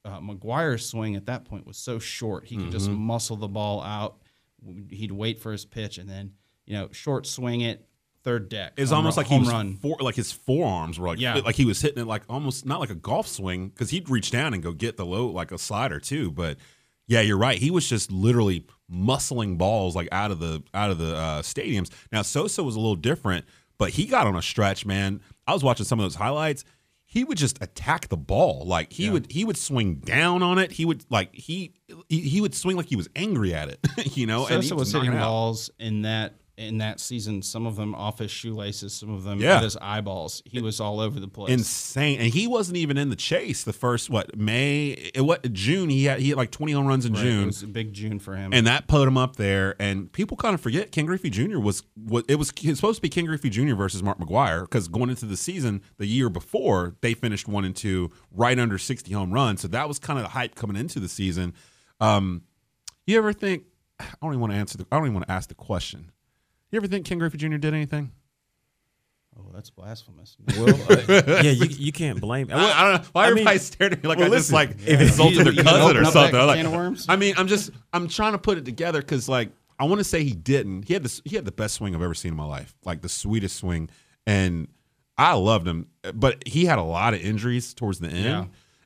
uh, 0.05 0.19
McGwire's 0.19 0.85
swing 0.85 1.15
at 1.15 1.25
that 1.27 1.45
point 1.45 1.65
was 1.65 1.77
so 1.77 1.97
short. 1.99 2.45
He 2.45 2.57
could 2.57 2.71
just 2.71 2.89
Mm-hmm. 2.89 3.01
muscle 3.01 3.35
the 3.37 3.47
ball 3.47 3.81
out. 3.83 4.17
He'd 4.89 5.11
wait 5.11 5.39
for 5.39 5.51
his 5.51 5.65
pitch 5.65 5.97
and 5.97 6.07
then, 6.09 6.33
you 6.65 6.73
know, 6.75 6.89
short 6.91 7.25
swing 7.25 7.61
it, 7.61 7.87
third 8.23 8.47
deck. 8.49 8.73
It's 8.77 8.91
almost 8.91 9.17
run- 9.17 9.23
like 9.25 9.31
he 9.31 9.39
was 9.39 9.49
run. 9.49 9.75
For, 9.77 9.97
like 9.99 10.15
his 10.15 10.31
forearms 10.31 10.99
were 10.99 11.07
like 11.07 11.19
Yeah. 11.19 11.35
like 11.43 11.55
he 11.55 11.65
was 11.65 11.81
hitting 11.81 12.01
it 12.03 12.07
like 12.07 12.21
almost 12.29 12.63
not 12.65 12.79
like 12.79 12.91
a 12.91 12.95
golf 12.95 13.27
swing 13.27 13.69
because 13.69 13.89
he'd 13.89 14.07
reach 14.09 14.29
down 14.29 14.53
and 14.53 14.61
go 14.61 14.71
get 14.71 14.97
the 14.97 15.05
low 15.05 15.27
like 15.27 15.51
a 15.51 15.57
slider 15.57 15.99
too. 15.99 16.29
But 16.31 16.57
yeah, 17.07 17.21
you're 17.21 17.37
right. 17.39 17.57
He 17.57 17.71
was 17.71 17.89
just 17.89 18.11
literally 18.11 18.65
muscling 18.91 19.57
balls 19.57 19.95
like 19.95 20.07
out 20.11 20.29
of 20.31 20.39
the 20.39 20.61
out 20.73 20.91
of 20.91 20.97
the 20.99 21.15
uh, 21.15 21.41
stadiums. 21.41 21.89
Now 22.11 22.21
Sosa 22.21 22.63
was 22.63 22.75
a 22.75 22.79
little 22.79 22.95
different, 22.95 23.45
but 23.81 23.89
he 23.89 24.05
got 24.05 24.27
on 24.27 24.35
a 24.35 24.43
stretch. 24.43 24.85
Man, 24.85 25.21
I 25.47 25.53
was 25.53 25.63
watching 25.63 25.88
some 25.88 26.00
of 26.00 26.03
those 26.03 26.13
highlights. 26.13 26.65
He 27.03 27.23
would 27.23 27.39
just 27.39 27.57
attack 27.63 28.09
the 28.09 28.15
ball. 28.15 28.63
Like 28.63 28.93
he 28.93 29.09
would 29.09 29.31
he 29.31 29.43
would 29.43 29.57
swing 29.57 29.95
down 29.95 30.43
on 30.43 30.59
it. 30.59 30.71
He 30.71 30.85
would 30.85 31.03
like 31.09 31.33
he 31.33 31.73
he, 32.07 32.19
he 32.19 32.41
would 32.41 32.53
swing 32.53 32.77
like 32.77 32.85
he 32.85 32.95
was 32.95 33.09
angry 33.15 33.55
at 33.55 33.69
it. 33.69 33.79
you 34.15 34.27
know, 34.27 34.45
and 34.45 34.63
he 34.63 34.71
was 34.71 34.93
hitting 34.93 35.13
balls 35.13 35.71
in 35.79 36.03
that 36.03 36.35
in 36.58 36.77
that 36.79 37.00
season. 37.00 37.41
Some 37.41 37.65
of 37.65 37.75
them 37.75 37.96
off 37.96 38.20
his 38.20 38.29
shoelaces, 38.29 38.93
some 38.93 39.10
of 39.10 39.24
them 39.24 39.39
Yeah. 39.39 39.58
at 39.58 39.63
his 39.63 39.77
eyeballs. 39.77 40.43
He 40.46 40.62
was 40.62 40.79
all 40.79 41.00
over 41.00 41.20
the 41.20 41.27
place. 41.27 41.51
insane. 41.51 42.20
And 42.20 42.34
he 42.34 42.46
wasn't 42.48 42.77
even 42.77 42.98
in 42.98 43.10
the 43.10 43.15
chase 43.15 43.63
the 43.63 43.74
first 43.74 44.10
what 44.10 44.38
May 44.38 45.12
what 45.17 45.51
June 45.53 45.89
he 45.89 46.03
had 46.05 46.20
he 46.20 46.29
had 46.29 46.38
like 46.38 46.51
20 46.51 46.74
home 46.74 46.86
runs 46.86 47.05
in 47.05 47.13
Right, 47.13 47.22
June. 47.24 47.43
It 47.43 47.46
was 47.48 47.63
a 47.63 47.67
big 47.67 47.93
June 47.93 48.20
for 48.20 48.36
him. 48.36 48.53
and 48.53 48.67
that 48.67 48.88
put 48.88 49.08
him 49.08 49.17
up 49.17 49.38
there, 49.38 49.75
and 49.79 50.12
people 50.12 50.38
kind 50.38 50.53
of 50.53 50.62
forget 50.62 50.91
Ken 50.91 51.05
Griffey 51.05 51.29
Jr. 51.29 51.60
was 51.60 51.84
what 51.96 52.25
it 52.27 52.36
was. 52.36 52.51
It 52.62 52.67
was 52.70 52.77
supposed 52.77 52.98
to 52.98 53.01
be 53.01 53.10
Ken 53.10 53.25
Griffey 53.25 53.50
Jr. 53.50 53.74
versus 53.75 54.03
Mark 54.03 54.20
McGwire 54.20 54.62
because 54.62 54.88
going 54.88 55.10
into 55.10 55.25
the 55.25 55.38
season 55.38 55.81
the 55.98 56.05
year 56.05 56.29
before 56.29 56.96
they 57.01 57.13
finished 57.13 57.48
one 57.48 57.65
and 57.65 57.75
two, 57.75 58.12
right 58.31 58.60
under 58.60 58.77
sixty 58.77 59.13
home 59.13 59.31
runs. 59.31 59.62
So 59.62 59.67
that 59.70 59.88
was 59.88 60.00
kind 60.00 60.20
of 60.20 60.24
the 60.25 60.29
hype 60.31 60.55
coming 60.55 60.75
into 60.75 61.00
the 61.00 61.10
season. 61.10 61.53
Um, 62.00 62.43
you 63.08 63.17
ever 63.17 63.34
think? 63.34 63.63
I 64.00 64.05
don't 64.22 64.31
even 64.31 64.39
want 64.41 64.53
to 64.53 64.58
answer. 64.58 64.77
The, 64.77 64.86
I 64.91 64.96
don't 64.98 65.05
even 65.05 65.13
want 65.13 65.27
to 65.27 65.31
ask 65.34 65.48
the 65.50 65.55
question. 65.55 66.12
You 66.71 66.77
ever 66.77 66.87
think 66.87 67.05
Ken 67.05 67.19
Griffey 67.19 67.37
Jr. 67.37 67.57
did 67.57 67.73
anything? 67.73 68.11
oh, 69.37 69.49
that's 69.53 69.69
blasphemous. 69.69 70.35
Well, 70.57 70.69
uh, 70.89 71.21
yeah, 71.43 71.51
you, 71.51 71.65
you 71.67 71.91
can't 71.91 72.19
blame. 72.19 72.49
I, 72.51 72.55
I 72.55 72.83
don't 72.91 73.01
know 73.03 73.09
why 73.13 73.23
I 73.23 73.27
mean- 73.29 73.31
everybody's 73.39 73.61
staring 73.63 73.93
at 73.93 74.03
me 74.03 74.09
like 74.09 74.17
well, 74.19 74.33
I 74.33 74.37
just 74.37 74.51
like 74.51 74.71
if 74.71 74.87
it's- 74.87 75.09
insulted 75.09 75.37
You- 75.37 75.43
their 75.45 75.53
you 75.53 75.63
cousin 75.63 75.97
or 75.97 76.05
something. 76.05 76.35
I'm 76.39 76.47
like, 76.47 76.57
can 76.57 76.65
of 76.67 76.73
worms? 76.73 77.05
I 77.09 77.15
mean, 77.15 77.35
I'm 77.37 77.47
just 77.47 77.71
I'm 77.93 78.07
trying 78.07 78.33
to 78.33 78.37
put 78.37 78.57
it 78.57 78.65
together 78.65 78.99
because 79.01 79.27
like 79.29 79.51
I 79.79 79.85
want 79.85 79.99
to 79.99 80.03
say 80.03 80.23
he 80.23 80.33
didn't. 80.33 80.83
He 80.87 80.93
had 80.93 81.03
this. 81.03 81.21
He 81.25 81.35
had 81.35 81.45
the 81.45 81.51
best 81.51 81.75
swing 81.75 81.95
I've 81.95 82.01
ever 82.01 82.13
seen 82.13 82.31
in 82.31 82.37
my 82.37 82.45
life, 82.45 82.75
like 82.85 83.01
the 83.01 83.09
sweetest 83.09 83.55
swing, 83.57 83.89
and 84.27 84.67
I 85.17 85.33
loved 85.33 85.67
him. 85.67 85.87
But 86.13 86.47
he 86.47 86.65
had 86.65 86.77
a 86.77 86.83
lot 86.83 87.13
of 87.15 87.21
injuries 87.21 87.73
towards 87.73 87.99
the 87.99 88.07
end, 88.09 88.23
Yeah. 88.25 88.45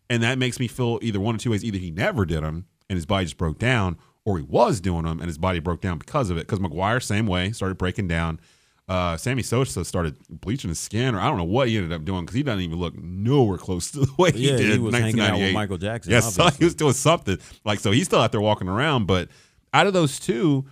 and 0.10 0.24
that 0.24 0.38
makes 0.38 0.58
me 0.60 0.68
feel 0.68 1.00
either 1.02 1.20
one 1.20 1.36
or 1.36 1.38
two 1.38 1.52
ways: 1.52 1.66
either 1.66 1.78
he 1.80 1.92
never 1.92 2.26
did 2.26 2.44
them 2.44 2.66
and 2.90 2.96
his 2.96 3.06
body 3.06 3.26
just 3.26 3.38
broke 3.38 3.58
down, 3.60 3.98
or 4.26 4.38
he 4.38 4.44
was 4.44 4.82
doing 4.82 5.04
them 5.06 5.20
and 5.20 5.28
his 5.28 5.38
body 5.38 5.60
broke 5.60 5.82
down 5.82 5.98
because 6.00 6.30
of 6.30 6.38
it. 6.38 6.42
Because 6.48 6.60
McGwire, 6.60 7.02
same 7.02 7.28
way, 7.28 7.52
started 7.52 7.78
breaking 7.78 8.08
down. 8.08 8.40
Uh, 8.88 9.18
Sammy 9.18 9.42
Sosa 9.42 9.84
started 9.84 10.16
bleaching 10.30 10.70
his 10.70 10.78
skin, 10.80 11.16
or 11.16 11.20
I 11.20 11.28
don't 11.28 11.38
know 11.38 11.44
what 11.44 11.70
he 11.70 11.78
ended 11.78 11.92
up 11.92 12.06
doing 12.06 12.22
because 12.22 12.36
he 12.36 12.44
doesn't 12.44 12.62
even 12.62 12.78
look 12.78 12.96
nowhere 12.96 13.58
close 13.58 13.90
to 13.92 14.02
the 14.02 14.12
way 14.18 14.32
he 14.32 14.50
Yeah, 14.52 14.58
did. 14.58 14.66
he 14.68 14.74
in 14.76 14.84
was 14.84 14.94
hanging 14.94 15.20
out 15.22 15.34
with 15.34 15.42
1998. 15.42 15.54
Michael 15.54 15.78
Jackson, 15.78 16.12
Yes, 16.12 16.26
so 16.36 16.44
obviously. 16.44 16.58
he 16.60 16.66
was 16.66 16.76
doing 16.76 16.94
something. 16.94 17.38
Like 17.64 17.80
so, 17.80 17.90
he's 17.92 18.06
still 18.06 18.20
out 18.20 18.32
there 18.32 18.42
walking 18.42 18.68
around. 18.68 19.08
But 19.08 19.30
out 19.74 19.88
of 19.88 19.94
those 19.94 20.20
two, 20.20 20.66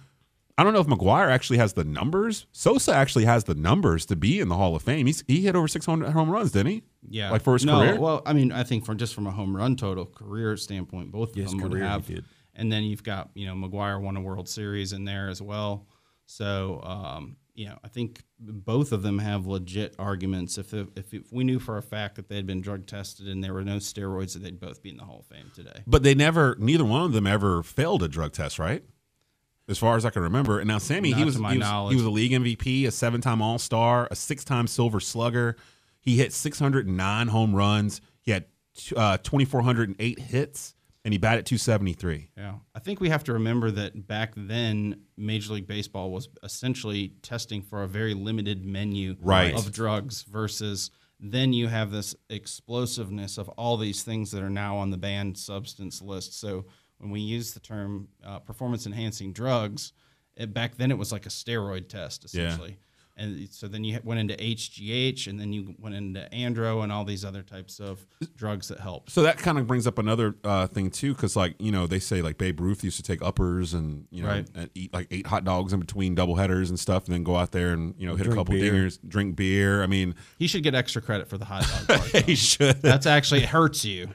I 0.60 0.64
don't 0.64 0.74
know 0.74 0.80
if 0.82 0.86
McGwire 0.86 1.30
actually 1.32 1.58
has 1.58 1.74
the 1.74 1.84
numbers. 1.84 2.46
Sosa 2.52 2.94
actually 2.94 3.26
has 3.26 3.46
the 3.46 3.56
numbers 3.56 4.06
to 4.06 4.16
be 4.16 4.40
in 4.40 4.48
the 4.48 4.56
Hall 4.56 4.76
of 4.76 4.84
Fame. 4.84 5.08
He's 5.08 5.24
he 5.28 5.42
hit 5.42 5.56
over 5.56 5.68
600 5.68 6.12
home 6.12 6.30
runs, 6.30 6.52
didn't 6.52 6.72
he? 6.72 6.84
Yeah, 7.10 7.32
like 7.32 7.42
for 7.42 7.54
his 7.54 7.66
no, 7.66 7.80
career. 7.80 8.00
Well, 8.00 8.22
I 8.28 8.34
mean, 8.34 8.52
I 8.52 8.62
think 8.62 8.86
from 8.86 8.98
just 9.00 9.16
from 9.16 9.26
a 9.26 9.32
home 9.32 9.58
run 9.58 9.76
total 9.76 10.06
career 10.06 10.56
standpoint, 10.58 11.12
both 11.12 11.36
Yes, 11.36 11.46
of 11.48 11.52
them 11.54 11.62
would 11.62 11.72
career 11.72 11.84
he 11.84 11.90
have. 11.90 12.08
And 12.56 12.72
then 12.72 12.84
you've 12.84 13.04
got 13.04 13.30
you 13.34 13.46
know 13.46 13.54
McGwire 13.56 14.00
won 14.02 14.18
a 14.18 14.22
World 14.22 14.48
Series 14.48 14.94
in 14.94 15.06
there 15.06 15.30
as 15.30 15.42
well. 15.42 15.88
So 16.26 16.82
um, 16.84 17.38
you 17.56 17.68
know, 17.68 17.78
I 17.84 17.88
think 17.88 18.24
both 18.40 18.92
of 18.92 19.04
them 19.04 19.20
have 19.20 19.46
legit 19.46 19.96
arguments. 20.00 20.58
If, 20.58 20.74
if 20.74 21.14
if 21.14 21.32
we 21.32 21.44
knew 21.44 21.60
for 21.60 21.78
a 21.78 21.82
fact 21.82 22.16
that 22.16 22.28
they 22.28 22.36
had 22.36 22.48
been 22.48 22.62
drug 22.62 22.88
tested 22.88 23.28
and 23.28 23.44
there 23.44 23.54
were 23.54 23.64
no 23.64 23.78
steroids, 23.78 24.34
that 24.34 24.44
they'd 24.44 24.60
both 24.60 24.82
be 24.82 24.90
in 24.90 24.98
the 24.98 25.04
Hall 25.04 25.20
of 25.20 25.26
Fame 25.26 25.52
today. 25.54 25.84
But 25.86 26.04
they 26.04 26.16
never, 26.16 26.56
neither 26.60 26.84
one 26.84 27.02
of 27.04 27.14
them 27.14 27.28
ever 27.28 27.62
failed 27.62 28.02
a 28.02 28.08
drug 28.08 28.34
test, 28.34 28.58
right? 28.58 28.84
As 29.68 29.78
far 29.78 29.96
as 29.96 30.04
I 30.04 30.10
can 30.10 30.24
remember. 30.24 30.60
And 30.60 30.68
now 30.68 30.78
Sammy, 30.80 31.14
he 31.14 31.24
was, 31.24 31.36
he 31.36 31.42
was 31.42 31.68
he 31.92 31.96
was 31.96 32.06
a 32.06 32.10
league 32.10 32.32
MVP, 32.32 32.86
a 32.88 32.92
seven-time 32.92 33.42
All-Star, 33.42 34.08
a 34.12 34.16
six-time 34.16 34.68
Silver 34.68 35.00
Slugger. 35.00 35.56
He 36.02 36.18
hit 36.18 36.34
609 36.34 37.28
home 37.30 37.56
runs. 37.56 38.02
He 38.20 38.32
had 38.32 38.46
uh, 38.96 39.18
2,408 39.20 40.20
hits, 40.20 40.76
and 41.06 41.14
he 41.14 41.18
batted 41.18 41.46
273. 41.46 42.30
Yeah, 42.38 42.56
I 42.74 42.80
think 42.80 43.00
we 43.02 43.10
have 43.10 43.24
to 43.26 43.34
remember 43.34 43.72
that 43.72 44.08
back 44.08 44.34
then, 44.36 45.02
Major 45.18 45.54
League 45.54 45.68
Baseball 45.68 46.12
was 46.12 46.30
essentially 46.44 47.14
testing 47.22 47.62
for 47.62 47.84
a 47.84 47.88
very 47.88 48.14
limited 48.14 48.64
menu 48.66 49.16
Right. 49.22 49.54
of 49.54 49.72
drugs 49.72 50.24
versus 50.24 50.92
then 51.20 51.54
you 51.54 51.68
have 51.68 51.92
this 51.92 52.16
explosiveness 52.30 53.38
of 53.38 53.50
all 53.50 53.78
these 53.78 54.04
things 54.04 54.32
that 54.32 54.42
are 54.44 54.50
now 54.50 54.78
on 54.78 54.90
the 54.92 54.98
banned 54.98 55.38
substance 55.38 56.02
list. 56.02 56.40
So 56.40 56.66
when 56.98 57.12
we 57.12 57.20
use 57.20 57.54
the 57.54 57.60
term 57.60 58.08
uh, 58.26 58.40
performance 58.40 58.86
enhancing 58.86 59.34
drugs, 59.34 59.94
it, 60.36 60.54
back 60.54 60.78
then 60.78 60.92
it 60.92 60.98
was 60.98 61.12
like 61.12 61.26
a 61.26 61.30
steroid 61.30 61.88
test 61.90 62.26
essentially. 62.26 62.72
Yeah. 62.72 62.76
Essentially. 63.18 63.44
And 63.44 63.50
so 63.54 63.68
then 63.68 63.84
you 63.84 64.00
went 64.04 64.20
into 64.20 64.36
HGH, 64.36 65.28
and 65.28 65.40
then 65.40 65.54
you 65.54 65.76
went 65.80 65.96
into 65.96 66.28
andro, 66.34 66.84
and 66.84 66.92
all 66.92 67.06
these 67.06 67.24
other 67.26 67.42
types 67.44 67.80
of 67.80 68.06
drugs 68.36 68.68
that 68.70 68.80
help. 68.80 69.10
So 69.10 69.22
that 69.24 69.38
kind 69.38 69.58
of 69.58 69.68
brings 69.68 69.88
up 69.88 69.98
another 70.00 70.36
uh, 70.44 70.68
thing 70.68 70.90
too, 70.90 71.14
because 71.14 71.36
like 71.36 71.56
you 71.60 71.72
know 71.72 71.88
they 71.88 72.00
say 72.00 72.22
like 72.22 72.38
Babe 72.38 72.60
Ruth 72.60 72.84
used 72.84 72.98
to 72.98 73.04
take 73.04 73.22
uppers 73.22 73.74
and 73.74 74.06
you 74.12 74.24
know 74.24 74.30
Right. 74.30 74.48
and 74.56 74.70
eat 74.76 74.94
like 74.94 75.08
eight 75.12 75.28
hot 75.28 75.44
dogs 75.44 75.74
in 75.74 75.80
between 75.80 76.16
double 76.16 76.36
headers 76.36 76.70
and 76.70 76.80
stuff, 76.80 77.06
and 77.06 77.14
then 77.14 77.24
go 77.24 77.36
out 77.36 77.52
there 77.52 77.74
and 77.74 77.94
you 77.98 78.08
know 78.08 78.16
hit 78.16 78.28
a 78.28 78.30
couple 78.30 78.54
beer. 78.56 78.74
dingers, 78.74 79.00
drink 79.08 79.36
beer. 79.36 79.84
I 79.84 79.88
mean, 79.88 80.16
He 80.40 80.48
should 80.48 80.64
get 80.64 80.76
extra 80.76 81.02
credit 81.02 81.28
for 81.30 81.38
the 81.38 81.46
hot 81.46 81.64
dog 81.88 82.00
part. 82.12 82.26
he 82.26 82.36
should. 82.36 82.82
That's 82.82 83.06
actually 83.06 83.44
it 83.44 83.50
hurts 83.50 83.86
you. 83.86 84.10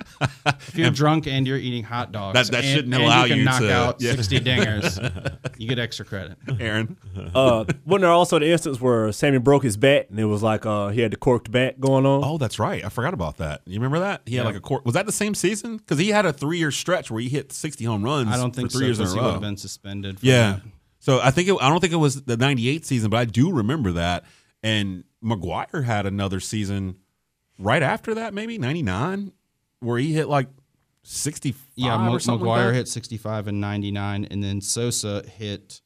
If 0.46 0.76
you're 0.76 0.90
drunk 0.98 1.26
and 1.26 1.46
you're 1.46 1.56
eating 1.58 1.84
hot 1.84 2.12
dogs, 2.12 2.34
That- 2.34 2.46
that 2.52 2.64
and, 2.64 2.74
shouldn't 2.74 2.94
and 2.94 3.02
allow 3.04 3.22
you 3.24 3.28
can 3.30 3.38
you 3.38 3.44
knock 3.44 3.60
to- 3.60 3.72
out 3.72 4.00
yeah. 4.00 4.12
sixty 4.12 4.40
dingers. 4.48 5.38
You 5.58 5.68
get 5.68 5.78
extra 5.78 6.04
credit. 6.04 6.36
Aaron. 6.60 6.96
Uh, 7.34 7.64
wasn't 7.84 8.02
there 8.02 8.10
also 8.10 8.38
the 8.38 8.48
instance 8.50 8.80
where 8.80 8.87
Sammy 9.12 9.38
broke 9.38 9.62
his 9.62 9.76
bat 9.76 10.10
and 10.10 10.18
it 10.18 10.24
was 10.26 10.42
like 10.42 10.66
uh, 10.66 10.88
he 10.88 11.00
had 11.00 11.10
the 11.12 11.16
corked 11.16 11.50
bat 11.50 11.80
going 11.80 12.04
on? 12.06 12.22
Oh, 12.24 12.38
that's 12.38 12.58
right. 12.58 12.84
I 12.84 12.88
forgot 12.88 13.14
about 13.14 13.36
that. 13.38 13.62
You 13.66 13.74
remember 13.74 13.98
that? 14.00 14.22
He 14.26 14.36
had 14.36 14.46
like 14.46 14.56
a 14.56 14.60
cork. 14.60 14.84
Was 14.84 14.94
that 14.94 15.06
the 15.06 15.12
same 15.12 15.34
season? 15.34 15.76
Because 15.78 15.98
he 15.98 16.08
had 16.08 16.26
a 16.26 16.32
three 16.32 16.58
year 16.58 16.70
stretch 16.70 17.10
where 17.10 17.20
he 17.20 17.28
hit 17.28 17.52
60 17.52 17.84
home 17.84 18.02
runs. 18.04 18.28
I 18.28 18.36
don't 18.36 18.50
for 18.50 18.56
think 18.60 18.72
three 18.72 18.80
so 18.80 18.84
years 18.86 18.98
in 19.00 19.04
a 19.04 19.06
because 19.06 19.14
he 19.14 19.20
would 19.24 19.32
have 19.32 19.40
been 19.40 19.56
suspended. 19.56 20.20
For 20.20 20.26
Yeah. 20.26 20.52
that. 20.52 20.62
So 21.00 21.20
I 21.22 21.30
think 21.30 21.48
it, 21.48 21.56
I 21.60 21.68
don't 21.70 21.80
think 21.80 21.92
it 21.92 21.96
was 21.96 22.22
the 22.22 22.36
'98 22.36 22.84
season, 22.84 23.08
but 23.10 23.18
I 23.18 23.24
do 23.24 23.52
remember 23.52 23.92
that. 23.92 24.24
And 24.62 25.04
McGwire 25.24 25.84
had 25.84 26.06
another 26.06 26.40
season 26.40 26.96
right 27.58 27.82
after 27.82 28.14
that, 28.14 28.34
maybe 28.34 28.58
'99, 28.58 29.32
where 29.80 29.98
he 29.98 30.12
hit 30.12 30.28
like 30.28 30.48
65 31.04 31.56
Yeah, 31.76 32.08
or 32.10 32.20
something 32.20 32.44
McGwire 32.46 32.48
like 32.56 32.66
that. 32.68 32.74
hit 32.74 32.88
65 32.88 33.46
and 33.48 33.60
99, 33.60 34.24
and 34.30 34.42
then 34.42 34.60
Sosa 34.60 35.22
hit 35.26 35.80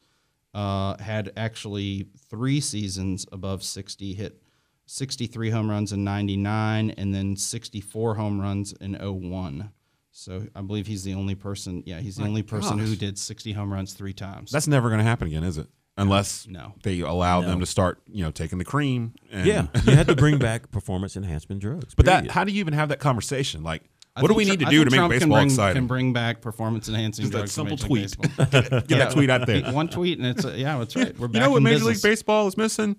uh, 0.55 0.97
had 0.99 1.33
actually 1.37 2.09
three 2.29 2.61
seasons 2.61 3.27
above 3.33 3.63
60. 3.63 4.15
Hit 4.15 4.43
63 4.87 5.51
home 5.51 5.71
runs 5.71 5.93
in 5.93 6.05
99, 6.05 6.91
and 6.91 7.15
then 7.15 7.37
64 7.37 8.15
home 8.17 8.41
runs 8.41 8.73
in 8.75 8.95
01. 8.95 9.71
So 10.11 10.47
I 10.55 10.61
believe 10.61 10.87
he's 10.87 11.05
the 11.05 11.15
only 11.15 11.35
person. 11.35 11.83
Yeah, 11.87 12.01
he's 12.01 12.17
the 12.17 12.25
only 12.25 12.43
person 12.43 12.79
who 12.79 12.95
did 12.97 13.19
60 13.19 13.53
home 13.53 13.73
runs 13.73 13.95
three 13.95 14.13
times. 14.13 14.51
That's 14.51 14.69
never 14.69 14.89
going 14.89 14.99
to 14.99 15.05
happen 15.05 15.29
again, 15.29 15.45
is 15.45 15.57
it? 15.57 15.69
Unless 15.97 16.47
No. 16.49 16.75
they 16.83 17.01
allow 17.01 17.43
them 17.43 17.61
to 17.61 17.67
start, 17.67 18.01
you 18.07 18.23
know, 18.23 18.31
taking 18.31 18.59
the 18.59 18.65
cream. 18.65 19.15
And, 19.31 19.47
Yeah, 19.47 19.67
you 19.87 19.95
had 19.95 20.07
to 20.09 20.17
bring 20.17 20.39
back 20.39 20.71
performance 20.71 21.17
enhancement 21.17 21.61
drugs. 21.61 21.95
But 21.95 22.07
that, 22.07 22.31
how 22.31 22.45
do 22.45 22.53
you 22.53 22.61
even 22.61 22.73
have 22.75 22.89
that 22.91 22.99
conversation? 22.99 23.63
Like, 23.63 23.83
I 23.85 23.89
what 24.19 24.29
do 24.29 24.35
we 24.35 24.45
need 24.45 24.61
to 24.61 24.67
do 24.67 24.85
to 24.85 24.91
make 24.91 24.99
Trump 24.99 25.11
baseball 25.13 25.29
can 25.29 25.31
bring, 25.39 25.47
exciting? 25.47 25.75
Can 25.75 25.87
bring 25.87 26.13
back 26.13 26.41
performance 26.43 26.89
enhancing 26.89 27.23
Just 27.25 27.33
that 27.33 27.39
drugs. 27.39 27.53
simple 27.53 27.77
tweet. 27.77 28.17
Major 28.19 28.37
League 28.39 28.51
Baseball. 28.51 28.81
Get 28.81 28.89
that 28.99 29.13
tweet 29.13 29.31
out 29.31 29.47
there. 29.47 29.63
One 29.73 29.89
tweet 29.89 30.19
and 30.19 30.27
it's 30.27 30.45
uh, 30.45 30.55
yeah, 30.57 30.79
that's 30.79 30.95
right. 30.97 31.19
We're 31.19 31.27
You 31.29 31.33
back 31.33 31.43
know 31.43 31.51
what 31.51 31.57
in 31.59 31.63
Major 31.63 31.77
business. 31.77 32.05
League 32.05 32.11
Baseball 32.13 32.47
is 32.49 32.57
missing? 32.57 32.97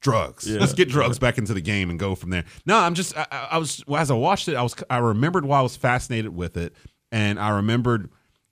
Drugs. 0.00 0.48
Let's 0.48 0.74
get 0.74 0.88
drugs 0.88 1.18
back 1.18 1.38
into 1.38 1.52
the 1.54 1.60
game 1.60 1.90
and 1.90 1.98
go 1.98 2.14
from 2.14 2.30
there. 2.30 2.44
No, 2.64 2.78
I'm 2.78 2.94
just. 2.94 3.16
I, 3.18 3.26
I 3.32 3.48
I 3.52 3.58
was 3.58 3.82
well, 3.88 4.00
as 4.00 4.10
I 4.10 4.14
watched 4.14 4.46
it, 4.48 4.54
I 4.54 4.62
was. 4.62 4.76
I 4.88 4.98
remembered 4.98 5.44
why 5.44 5.58
I 5.58 5.62
was 5.62 5.76
fascinated 5.76 6.34
with 6.36 6.56
it, 6.56 6.72
and 7.10 7.36
I 7.38 7.48
remembered 7.50 8.08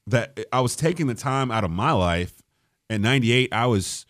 that 0.08 0.38
I 0.52 0.60
was 0.60 0.74
taking 0.74 1.06
the 1.06 1.14
time 1.14 1.52
out 1.52 1.62
of 1.62 1.70
my 1.70 1.92
life. 1.92 2.34
In 2.90 3.00
'98, 3.02 3.52
I 3.52 3.66
was 3.66 4.06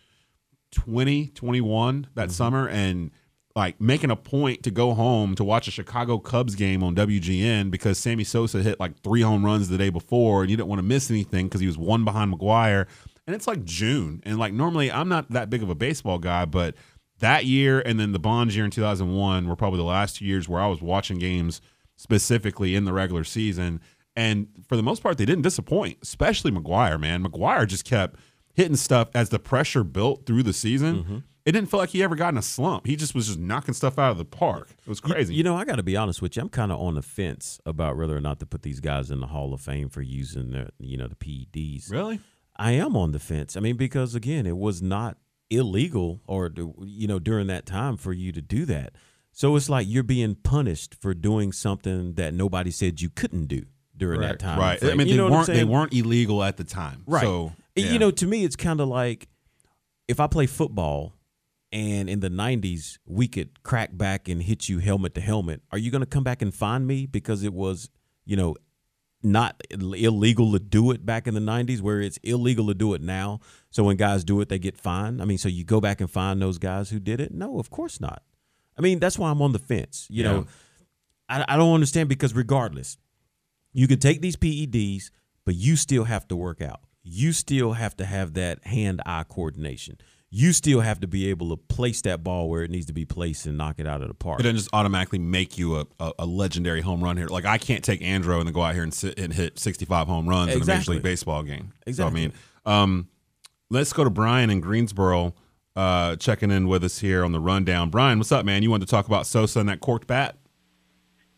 20, 0.72 1.28
21 1.28 2.08
that 2.14 2.30
summer, 2.30 2.68
and 2.68 3.10
like 3.56 3.80
making 3.80 4.10
a 4.10 4.16
point 4.16 4.62
to 4.64 4.70
go 4.70 4.92
home 4.92 5.34
to 5.34 5.42
watch 5.42 5.66
a 5.66 5.70
Chicago 5.70 6.18
Cubs 6.18 6.54
game 6.54 6.82
on 6.82 6.94
WGN 6.94 7.70
because 7.70 7.98
Sammy 7.98 8.22
Sosa 8.22 8.62
hit 8.62 8.78
like 8.78 9.00
three 9.02 9.22
home 9.22 9.44
runs 9.44 9.70
the 9.70 9.78
day 9.78 9.88
before, 9.88 10.42
and 10.42 10.50
you 10.50 10.58
didn't 10.58 10.68
want 10.68 10.78
to 10.78 10.84
miss 10.84 11.10
anything 11.10 11.46
because 11.46 11.62
he 11.62 11.66
was 11.66 11.78
one 11.78 12.04
behind 12.04 12.32
McGwire. 12.32 12.86
And 13.26 13.34
it's 13.34 13.46
like 13.46 13.64
June, 13.64 14.22
and 14.24 14.38
like 14.38 14.52
normally 14.52 14.92
I'm 14.92 15.08
not 15.08 15.30
that 15.30 15.48
big 15.48 15.62
of 15.62 15.70
a 15.70 15.74
baseball 15.74 16.18
guy, 16.18 16.44
but 16.44 16.76
that 17.20 17.46
year 17.46 17.80
and 17.80 17.98
then 17.98 18.12
the 18.12 18.18
Bonds 18.18 18.54
year 18.54 18.66
in 18.66 18.70
2001 18.70 19.48
were 19.48 19.56
probably 19.56 19.78
the 19.78 19.84
last 19.84 20.16
two 20.16 20.26
years 20.26 20.48
where 20.48 20.60
I 20.60 20.66
was 20.66 20.82
watching 20.82 21.18
games 21.18 21.62
specifically 21.96 22.76
in 22.76 22.84
the 22.84 22.92
regular 22.92 23.24
season. 23.24 23.80
And 24.14 24.48
for 24.68 24.76
the 24.76 24.82
most 24.82 25.02
part, 25.02 25.16
they 25.16 25.24
didn't 25.24 25.42
disappoint, 25.42 25.98
especially 26.02 26.50
McGwire, 26.50 27.00
man. 27.00 27.24
McGwire 27.24 27.66
just 27.66 27.84
kept 27.84 28.20
hitting 28.54 28.76
stuff 28.76 29.08
as 29.14 29.30
the 29.30 29.38
pressure 29.38 29.82
built 29.82 30.26
through 30.26 30.42
the 30.42 30.52
season. 30.52 30.96
Mm-hmm. 30.96 31.18
It 31.46 31.52
didn't 31.52 31.70
feel 31.70 31.78
like 31.78 31.90
he 31.90 32.02
ever 32.02 32.16
got 32.16 32.30
in 32.30 32.38
a 32.38 32.42
slump. 32.42 32.86
He 32.86 32.96
just 32.96 33.14
was 33.14 33.28
just 33.28 33.38
knocking 33.38 33.72
stuff 33.72 33.98
out 34.00 34.10
of 34.10 34.18
the 34.18 34.24
park. 34.24 34.68
It 34.84 34.88
was 34.88 35.00
crazy. 35.00 35.32
You 35.32 35.44
know, 35.44 35.56
I 35.56 35.64
got 35.64 35.76
to 35.76 35.84
be 35.84 35.96
honest 35.96 36.20
with 36.20 36.36
you. 36.36 36.42
I'm 36.42 36.48
kind 36.48 36.72
of 36.72 36.80
on 36.80 36.96
the 36.96 37.02
fence 37.02 37.60
about 37.64 37.96
whether 37.96 38.16
or 38.16 38.20
not 38.20 38.40
to 38.40 38.46
put 38.46 38.62
these 38.62 38.80
guys 38.80 39.12
in 39.12 39.20
the 39.20 39.28
Hall 39.28 39.54
of 39.54 39.60
Fame 39.60 39.88
for 39.88 40.02
using 40.02 40.50
their, 40.50 40.70
you 40.80 40.96
know, 40.96 41.06
the 41.06 41.14
PEDs. 41.14 41.90
really? 41.90 42.18
I 42.56 42.72
am 42.72 42.96
on 42.96 43.12
the 43.12 43.18
fence. 43.18 43.56
I 43.56 43.60
mean, 43.60 43.76
because 43.76 44.14
again, 44.14 44.44
it 44.44 44.56
was 44.56 44.82
not 44.82 45.18
illegal 45.48 46.20
or 46.26 46.50
you 46.82 47.06
know 47.06 47.20
during 47.20 47.46
that 47.46 47.66
time 47.66 47.96
for 47.96 48.12
you 48.12 48.32
to 48.32 48.42
do 48.42 48.64
that. 48.64 48.94
So 49.30 49.54
it's 49.54 49.68
like 49.68 49.86
you're 49.88 50.02
being 50.02 50.34
punished 50.34 50.94
for 50.94 51.12
doing 51.14 51.52
something 51.52 52.14
that 52.14 52.32
nobody 52.32 52.70
said 52.70 53.00
you 53.00 53.10
couldn't 53.10 53.46
do 53.46 53.66
during 53.96 54.20
that 54.22 54.38
time. 54.38 54.58
Right. 54.58 54.80
frame. 54.80 54.92
I 54.92 54.94
mean, 54.96 55.06
You 55.06 55.12
they 55.12 55.16
know 55.18 55.24
what 55.24 55.30
I'm 55.32 55.36
weren't 55.36 55.46
they 55.48 55.64
weren't 55.64 55.92
illegal 55.92 56.42
at 56.42 56.56
the 56.56 56.64
time. 56.64 57.02
Right. 57.06 57.22
So 57.22 57.52
yeah. 57.74 57.92
You 57.92 57.98
know, 57.98 58.10
to 58.10 58.26
me, 58.26 58.44
it's 58.44 58.56
kind 58.56 58.80
of 58.80 58.88
like 58.88 59.28
if 60.08 60.18
I 60.18 60.26
play 60.26 60.46
football 60.46 61.12
and 61.72 62.08
in 62.08 62.20
the 62.20 62.28
90s 62.30 62.98
we 63.06 63.28
could 63.28 63.62
crack 63.62 63.90
back 63.96 64.28
and 64.28 64.42
hit 64.42 64.68
you 64.68 64.78
helmet 64.78 65.14
to 65.14 65.20
helmet, 65.20 65.62
are 65.72 65.78
you 65.78 65.90
going 65.90 66.00
to 66.00 66.06
come 66.06 66.24
back 66.24 66.42
and 66.42 66.54
find 66.54 66.86
me 66.86 67.06
because 67.06 67.42
it 67.42 67.52
was, 67.52 67.90
you 68.24 68.36
know, 68.36 68.54
not 69.22 69.60
illegal 69.70 70.52
to 70.52 70.58
do 70.60 70.90
it 70.92 71.04
back 71.04 71.26
in 71.26 71.34
the 71.34 71.40
90s 71.40 71.80
where 71.80 72.00
it's 72.00 72.18
illegal 72.18 72.66
to 72.68 72.74
do 72.74 72.94
it 72.94 73.00
now. 73.00 73.40
So 73.70 73.82
when 73.82 73.96
guys 73.96 74.22
do 74.22 74.40
it, 74.40 74.48
they 74.48 74.58
get 74.58 74.76
fined. 74.76 75.20
I 75.20 75.24
mean, 75.24 75.38
so 75.38 75.48
you 75.48 75.64
go 75.64 75.80
back 75.80 76.00
and 76.00 76.08
find 76.08 76.40
those 76.40 76.58
guys 76.58 76.90
who 76.90 77.00
did 77.00 77.20
it? 77.20 77.32
No, 77.32 77.58
of 77.58 77.70
course 77.70 78.00
not. 78.00 78.22
I 78.78 78.82
mean, 78.82 79.00
that's 79.00 79.18
why 79.18 79.30
I'm 79.30 79.42
on 79.42 79.52
the 79.52 79.58
fence. 79.58 80.06
You 80.10 80.22
Yeah. 80.22 80.30
know, 80.32 80.46
I, 81.28 81.44
I 81.48 81.56
don't 81.56 81.74
understand 81.74 82.08
because 82.08 82.34
regardless, 82.34 82.98
you 83.72 83.88
can 83.88 83.98
take 83.98 84.20
these 84.20 84.36
PEDs, 84.36 85.10
but 85.44 85.56
you 85.56 85.74
still 85.76 86.04
have 86.04 86.28
to 86.28 86.36
work 86.36 86.62
out. 86.62 86.80
You 87.02 87.32
still 87.32 87.72
have 87.72 87.96
to 87.96 88.04
have 88.04 88.34
that 88.34 88.64
hand 88.64 89.00
eye 89.06 89.24
coordination. 89.28 89.98
You 90.30 90.52
still 90.52 90.80
have 90.80 91.00
to 91.00 91.06
be 91.06 91.30
able 91.30 91.50
to 91.50 91.56
place 91.56 92.02
that 92.02 92.24
ball 92.24 92.50
where 92.50 92.62
it 92.62 92.70
needs 92.70 92.86
to 92.86 92.92
be 92.92 93.04
placed 93.04 93.46
and 93.46 93.56
knock 93.56 93.76
it 93.78 93.86
out 93.86 94.02
of 94.02 94.08
the 94.08 94.14
park. 94.14 94.40
It 94.40 94.42
doesn't 94.42 94.56
just 94.56 94.70
automatically 94.72 95.20
make 95.20 95.56
you 95.56 95.76
a, 95.76 95.86
a, 96.00 96.12
a 96.20 96.26
legendary 96.26 96.80
home 96.80 97.02
run 97.02 97.16
hitter. 97.16 97.28
Like 97.28 97.44
I 97.44 97.58
can't 97.58 97.84
take 97.84 98.00
Andro 98.00 98.38
and 98.38 98.46
then 98.46 98.52
go 98.52 98.62
out 98.62 98.74
here 98.74 98.82
and 98.82 98.92
sit 98.92 99.18
and 99.18 99.32
hit 99.32 99.58
65 99.58 100.08
home 100.08 100.28
runs 100.28 100.54
in 100.54 100.60
a 100.60 100.64
Major 100.64 100.92
League 100.92 101.02
Baseball 101.02 101.42
game. 101.42 101.72
Exactly. 101.86 101.94
So, 101.94 102.06
I 102.06 102.10
mean, 102.10 102.32
um, 102.66 103.08
let's 103.70 103.92
go 103.92 104.04
to 104.04 104.10
Brian 104.10 104.50
in 104.50 104.60
Greensboro, 104.60 105.34
uh, 105.76 106.16
checking 106.16 106.50
in 106.50 106.66
with 106.66 106.82
us 106.82 106.98
here 106.98 107.24
on 107.24 107.32
the 107.32 107.40
rundown. 107.40 107.90
Brian, 107.90 108.18
what's 108.18 108.32
up, 108.32 108.44
man? 108.44 108.62
You 108.62 108.70
wanted 108.70 108.86
to 108.86 108.90
talk 108.90 109.06
about 109.06 109.26
Sosa 109.26 109.60
and 109.60 109.68
that 109.68 109.80
corked 109.80 110.06
bat? 110.06 110.36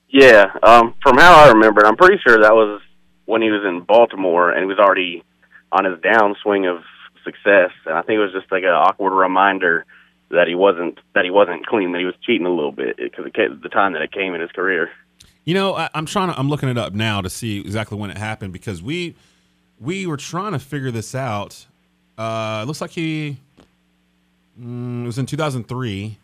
Yeah, 0.09 0.47
um, 0.63 0.95
from 1.03 1.19
how 1.19 1.45
I 1.45 1.49
remember, 1.49 1.85
I'm 1.85 1.97
pretty 1.97 2.17
sure 2.27 2.41
that 2.41 2.55
was 2.55 2.81
when 3.27 3.43
he 3.43 3.51
was 3.51 3.63
in 3.69 3.83
Baltimore 3.83 4.51
and 4.51 4.61
he 4.61 4.67
was 4.67 4.79
already 4.79 5.23
on 5.71 5.85
his 5.85 5.99
downswing 5.99 6.67
of 6.67 6.83
success, 7.29 7.71
and 7.85 7.95
I 7.95 8.03
think 8.03 8.17
it 8.17 8.21
was 8.21 8.33
just 8.33 8.51
like 8.51 8.63
an 8.63 8.71
awkward 8.71 9.13
reminder 9.13 9.85
that 10.31 10.49
he 10.49 10.55
wasn't 10.55 10.99
that 11.15 11.25
he 11.25 11.31
wasn't 11.31 11.67
clean, 11.67 11.93
that 11.93 11.99
he 11.99 12.05
was 12.05 12.15
cheating 12.25 12.47
a 12.47 12.51
little 12.51 12.73
bit 12.73 12.97
because 12.97 13.27
the 13.63 13.69
time 13.69 13.93
that 13.93 14.03
it 14.03 14.13
came 14.13 14.35
in 14.35 14.41
his 14.41 14.51
career. 14.53 14.91
You 15.45 15.55
know, 15.55 15.75
I, 15.75 15.89
I'm 15.95 16.07
trying 16.07 16.29
to. 16.29 16.39
I'm 16.39 16.49
looking 16.49 16.69
it 16.69 16.79
up 16.79 16.93
now 16.93 17.21
to 17.21 17.31
see 17.31 17.61
exactly 17.61 17.99
when 17.99 18.11
it 18.11 18.19
happened 18.19 18.53
because 18.53 18.83
we 18.83 19.15
we 19.81 20.07
were 20.07 20.17
trying 20.17 20.53
to 20.53 20.59
figure 20.59 20.91
this 20.91 21.15
out. 21.15 21.67
Uh, 22.17 22.61
it 22.63 22.67
looks 22.67 22.81
like 22.81 22.91
he 22.91 23.39
mm, 24.61 25.05
it 25.05 25.07
was 25.07 25.19
in 25.19 25.27
2003. 25.27 26.19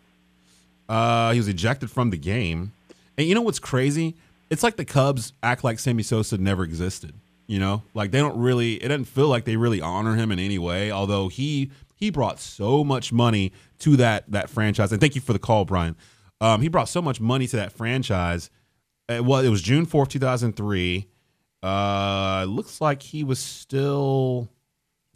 Uh, 0.87 1.31
he 1.31 1.39
was 1.39 1.47
ejected 1.47 1.89
from 1.89 2.11
the 2.11 2.17
game, 2.17 2.71
and 3.17 3.27
you 3.27 3.33
know 3.33 3.41
what's 3.41 3.59
crazy? 3.59 4.15
It's 4.49 4.61
like 4.61 4.75
the 4.75 4.85
Cubs 4.85 5.33
act 5.41 5.63
like 5.63 5.79
Sammy 5.79 6.03
Sosa 6.03 6.37
never 6.37 6.63
existed. 6.63 7.13
You 7.47 7.59
know, 7.59 7.83
like 7.93 8.11
they 8.11 8.19
don't 8.19 8.37
really. 8.37 8.75
It 8.75 8.87
doesn't 8.87 9.05
feel 9.05 9.27
like 9.27 9.45
they 9.45 9.55
really 9.55 9.81
honor 9.81 10.15
him 10.15 10.31
in 10.31 10.39
any 10.39 10.57
way. 10.57 10.91
Although 10.91 11.27
he 11.27 11.71
he 11.95 12.09
brought 12.09 12.39
so 12.39 12.83
much 12.83 13.13
money 13.13 13.51
to 13.79 13.95
that 13.97 14.31
that 14.31 14.49
franchise. 14.49 14.91
And 14.91 14.99
thank 14.99 15.15
you 15.15 15.21
for 15.21 15.33
the 15.33 15.39
call, 15.39 15.65
Brian. 15.65 15.95
Um, 16.41 16.61
he 16.61 16.67
brought 16.67 16.89
so 16.89 17.01
much 17.01 17.21
money 17.21 17.47
to 17.47 17.55
that 17.57 17.71
franchise. 17.71 18.49
It 19.07 19.23
was 19.23 19.45
it 19.45 19.49
was 19.49 19.61
June 19.61 19.85
fourth, 19.85 20.09
two 20.09 20.19
thousand 20.19 20.55
three. 20.55 21.07
Uh, 21.63 22.45
looks 22.47 22.81
like 22.81 23.01
he 23.01 23.23
was 23.23 23.39
still 23.39 24.49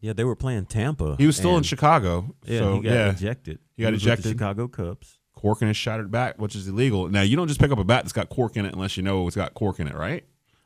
yeah, 0.02 0.14
they 0.14 0.24
were 0.24 0.36
playing 0.36 0.66
Tampa. 0.66 1.16
he 1.18 1.28
was 1.28 1.36
still 1.36 1.58
in 1.58 1.64
Chicago. 1.64 2.36
Yeah, 2.46 2.60
so 2.60 2.76
he 2.76 2.82
got 2.82 2.92
yeah, 2.92 3.10
ejected. 3.12 3.60
He 3.76 3.84
got 3.84 3.92
with 3.92 4.02
ejected. 4.02 4.26
The 4.26 4.30
Chicago 4.30 4.68
Cubs. 4.68 5.20
cork 5.36 5.62
in 5.62 5.68
his 5.68 5.78
shattered 5.78 6.10
back, 6.10 6.40
which 6.40 6.56
is 6.56 6.68
illegal. 6.68 7.10
Now 7.10 7.22
you 7.22 7.36
don't 7.36 7.48
just 7.48 7.60
pick 7.60 7.72
up 7.72 7.80
a 7.80 7.84
bat 7.84 8.04
that's 8.04 8.14
got 8.14 8.30
cork 8.30 8.56
in 8.56 8.66
it 8.66 8.74
unless 8.74 8.98
you 8.98 9.04
know 9.04 9.28
it's 9.28 9.36
got 9.36 9.54
cork 9.54 9.80
in 9.80 9.88
it, 9.88 9.96
right? 9.96 10.24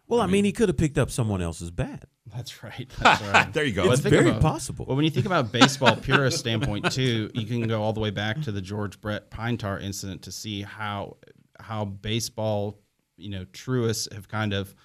Well, 0.08 0.22
I 0.22 0.28
mean, 0.28 0.46
he 0.46 0.52
could 0.52 0.70
have 0.70 0.78
picked 0.78 0.98
up 0.98 1.10
someone 1.10 1.42
else's 1.42 1.72
bat. 1.72 2.06
That's 2.34 2.64
right. 2.64 2.90
That's 3.00 3.22
right. 3.24 3.54
There 3.54 3.64
you 3.64 3.74
go. 3.74 3.84
Well, 3.84 3.94
It's 3.94 4.02
think 4.02 4.14
very 4.16 4.30
about- 4.30 4.42
possible. 4.42 4.86
Well, 4.86 4.96
when 4.96 5.06
you 5.06 5.12
think 5.12 5.26
about 5.26 5.52
baseball 5.52 5.96
purist 6.02 6.40
standpoint 6.40 6.92
too, 6.92 7.30
you 7.34 7.46
can 7.46 7.68
go 7.68 7.82
all 7.82 7.94
the 7.94 8.00
way 8.00 8.10
back 8.12 8.42
to 8.44 8.52
the 8.52 8.62
George 8.62 9.00
Brett 9.02 9.30
Pine 9.30 9.58
Tar 9.58 9.80
incident 9.80 10.24
to 10.24 10.32
see 10.32 10.62
how 10.62 11.18
how 11.60 11.86
baseball, 11.86 12.80
you 13.18 13.30
know, 13.30 13.46
truists 13.46 14.12
have 14.14 14.28
kind 14.28 14.54
of 14.54 14.76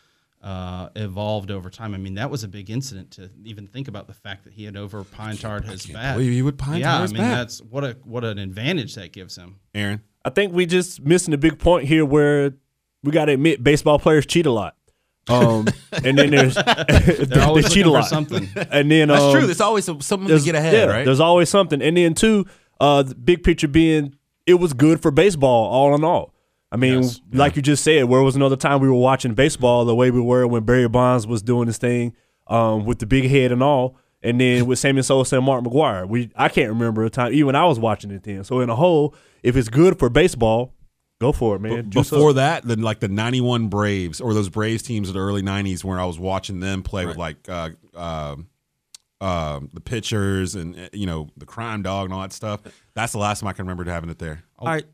uh, 0.43 0.89
evolved 0.95 1.51
over 1.51 1.69
time. 1.71 1.95
I 1.95 1.99
mean, 1.99 2.15
that 2.15 2.31
was 2.31 2.45
a 2.45 2.49
big 2.49 2.71
incident 2.71 3.11
to 3.13 3.31
even 3.45 3.67
think 3.67 3.89
about 3.89 4.07
the 4.07 4.15
fact 4.15 4.45
that 4.45 4.53
he 4.53 4.65
had 4.65 4.77
over 4.77 5.03
pine 5.03 5.37
tarred 5.37 5.65
his 5.65 5.87
bat. 5.87 6.15
believe 6.17 6.33
he 6.33 6.43
would 6.43 6.59
pine 6.59 6.79
yeah, 6.81 6.93
tar 6.93 7.03
I 7.03 7.07
mean, 7.07 7.17
bat. 7.17 7.39
that's 7.39 7.61
what 7.63 7.83
a 7.85 7.97
what 8.05 8.25
an 8.25 8.39
advantage 8.39 8.95
that 8.95 9.13
gives 9.13 9.37
him. 9.37 9.57
Aaron. 9.75 10.03
I 10.25 10.31
think 10.31 10.53
we 10.53 10.67
just 10.67 11.01
missing 11.03 11.35
a 11.35 11.39
big 11.39 11.59
point 11.59 11.87
here 11.89 12.05
where 12.05 12.53
we 13.03 13.11
got 13.13 13.27
to 13.27 13.33
admit 13.33 13.65
baseball 13.65 13.99
players 13.99 14.27
cheat 14.27 14.47
a 14.47 14.51
lot. 14.51 14.77
Um, 15.29 15.67
and 16.05 16.19
then 16.19 16.31
there's 16.31 16.55
they, 17.29 17.41
always 17.41 17.73
cheat 17.73 17.87
a 17.87 17.91
lot. 17.91 18.07
something. 18.07 18.49
And 18.71 18.91
then 18.91 19.09
That's 19.09 19.23
um, 19.23 19.33
true. 19.33 19.47
There's 19.47 19.61
always 19.61 19.85
something 19.85 20.29
to 20.29 20.41
get 20.41 20.55
ahead, 20.55 20.75
yeah, 20.75 20.85
right? 20.85 21.05
There's 21.05 21.21
always 21.21 21.49
something. 21.49 21.83
And 21.83 21.97
then 21.97 22.15
two, 22.15 22.47
uh, 22.81 23.03
the 23.03 23.15
big 23.15 23.43
picture 23.43 23.69
being 23.69 24.15
it 24.47 24.55
was 24.55 24.73
good 24.73 25.03
for 25.03 25.11
baseball 25.11 25.67
all 25.69 25.95
in 25.95 26.03
all. 26.05 26.35
I 26.73 26.77
mean, 26.77 27.03
Yes. 27.03 27.21
like 27.33 27.57
you 27.57 27.63
just 27.63 27.83
said, 27.85 28.05
where 28.05 28.23
was 28.23 28.37
another 28.37 28.57
time 28.57 28.81
we 28.81 28.89
were 28.89 28.95
watching 28.95 29.35
baseball 29.35 29.85
the 29.85 29.95
way 29.95 30.11
we 30.11 30.21
were 30.21 30.47
when 30.47 30.65
Barry 30.65 30.89
Bonds 30.89 31.27
was 31.27 31.43
doing 31.43 31.67
his 31.67 31.79
thing 31.79 32.15
um, 32.47 32.85
with 32.85 32.99
the 32.99 33.07
big 33.07 33.29
head 33.31 33.53
and 33.53 33.63
all. 33.63 33.97
And 34.23 34.41
then 34.41 34.67
with 34.67 34.79
Sammy 34.79 35.03
Sosa 35.03 35.37
and 35.37 35.45
Mark 35.45 35.63
McGwire, 35.65 36.09
we 36.09 36.31
I 36.35 36.49
can't 36.49 36.71
remember 36.71 37.05
a 37.05 37.11
time 37.11 37.33
even 37.33 37.55
I 37.55 37.65
was 37.67 37.79
watching 37.79 38.11
it 38.11 38.25
then. 38.25 38.43
So 38.43 38.61
in 38.61 38.69
a 38.69 38.75
whole, 38.75 39.15
if 39.43 39.57
it's 39.57 39.69
good 39.69 39.99
for 39.99 40.09
baseball, 40.09 40.75
go 41.21 41.33
for 41.33 41.57
it, 41.57 41.61
man. 41.61 41.91
Juice 41.91 42.11
Before 42.11 42.31
up. 42.31 42.37
that, 42.37 42.65
then 42.65 42.83
like 42.83 43.01
the 43.01 43.09
'91 43.09 43.69
Braves 43.69 44.21
or 44.21 44.35
those 44.35 44.49
Braves 44.49 44.83
teams 44.83 45.09
of 45.09 45.15
the 45.15 45.21
early 45.21 45.43
'90s, 45.43 45.85
where 45.85 46.01
I 46.01 46.05
was 46.05 46.19
watching 46.19 46.61
them 46.61 46.83
play 46.83 47.07
with 47.07 47.17
like 47.17 47.49
uh, 47.49 47.71
uh, 47.95 48.37
uh, 49.21 49.61
the 49.73 49.81
pitchers 49.81 50.55
and 50.55 50.79
uh, 50.79 50.89
you 50.93 51.07
know 51.07 51.29
the 51.37 51.47
crime 51.47 51.83
dog 51.83 52.07
and 52.07 52.15
all 52.15 52.21
that 52.21 52.33
stuff. 52.33 52.61
That's 52.95 53.13
the 53.13 53.19
last 53.19 53.41
time 53.41 53.49
I 53.49 53.53
can 53.53 53.67
remember 53.67 53.91
having 53.91 54.11
it 54.11 54.19
there. 54.19 54.45
All 54.59 54.69
right. 54.69 54.85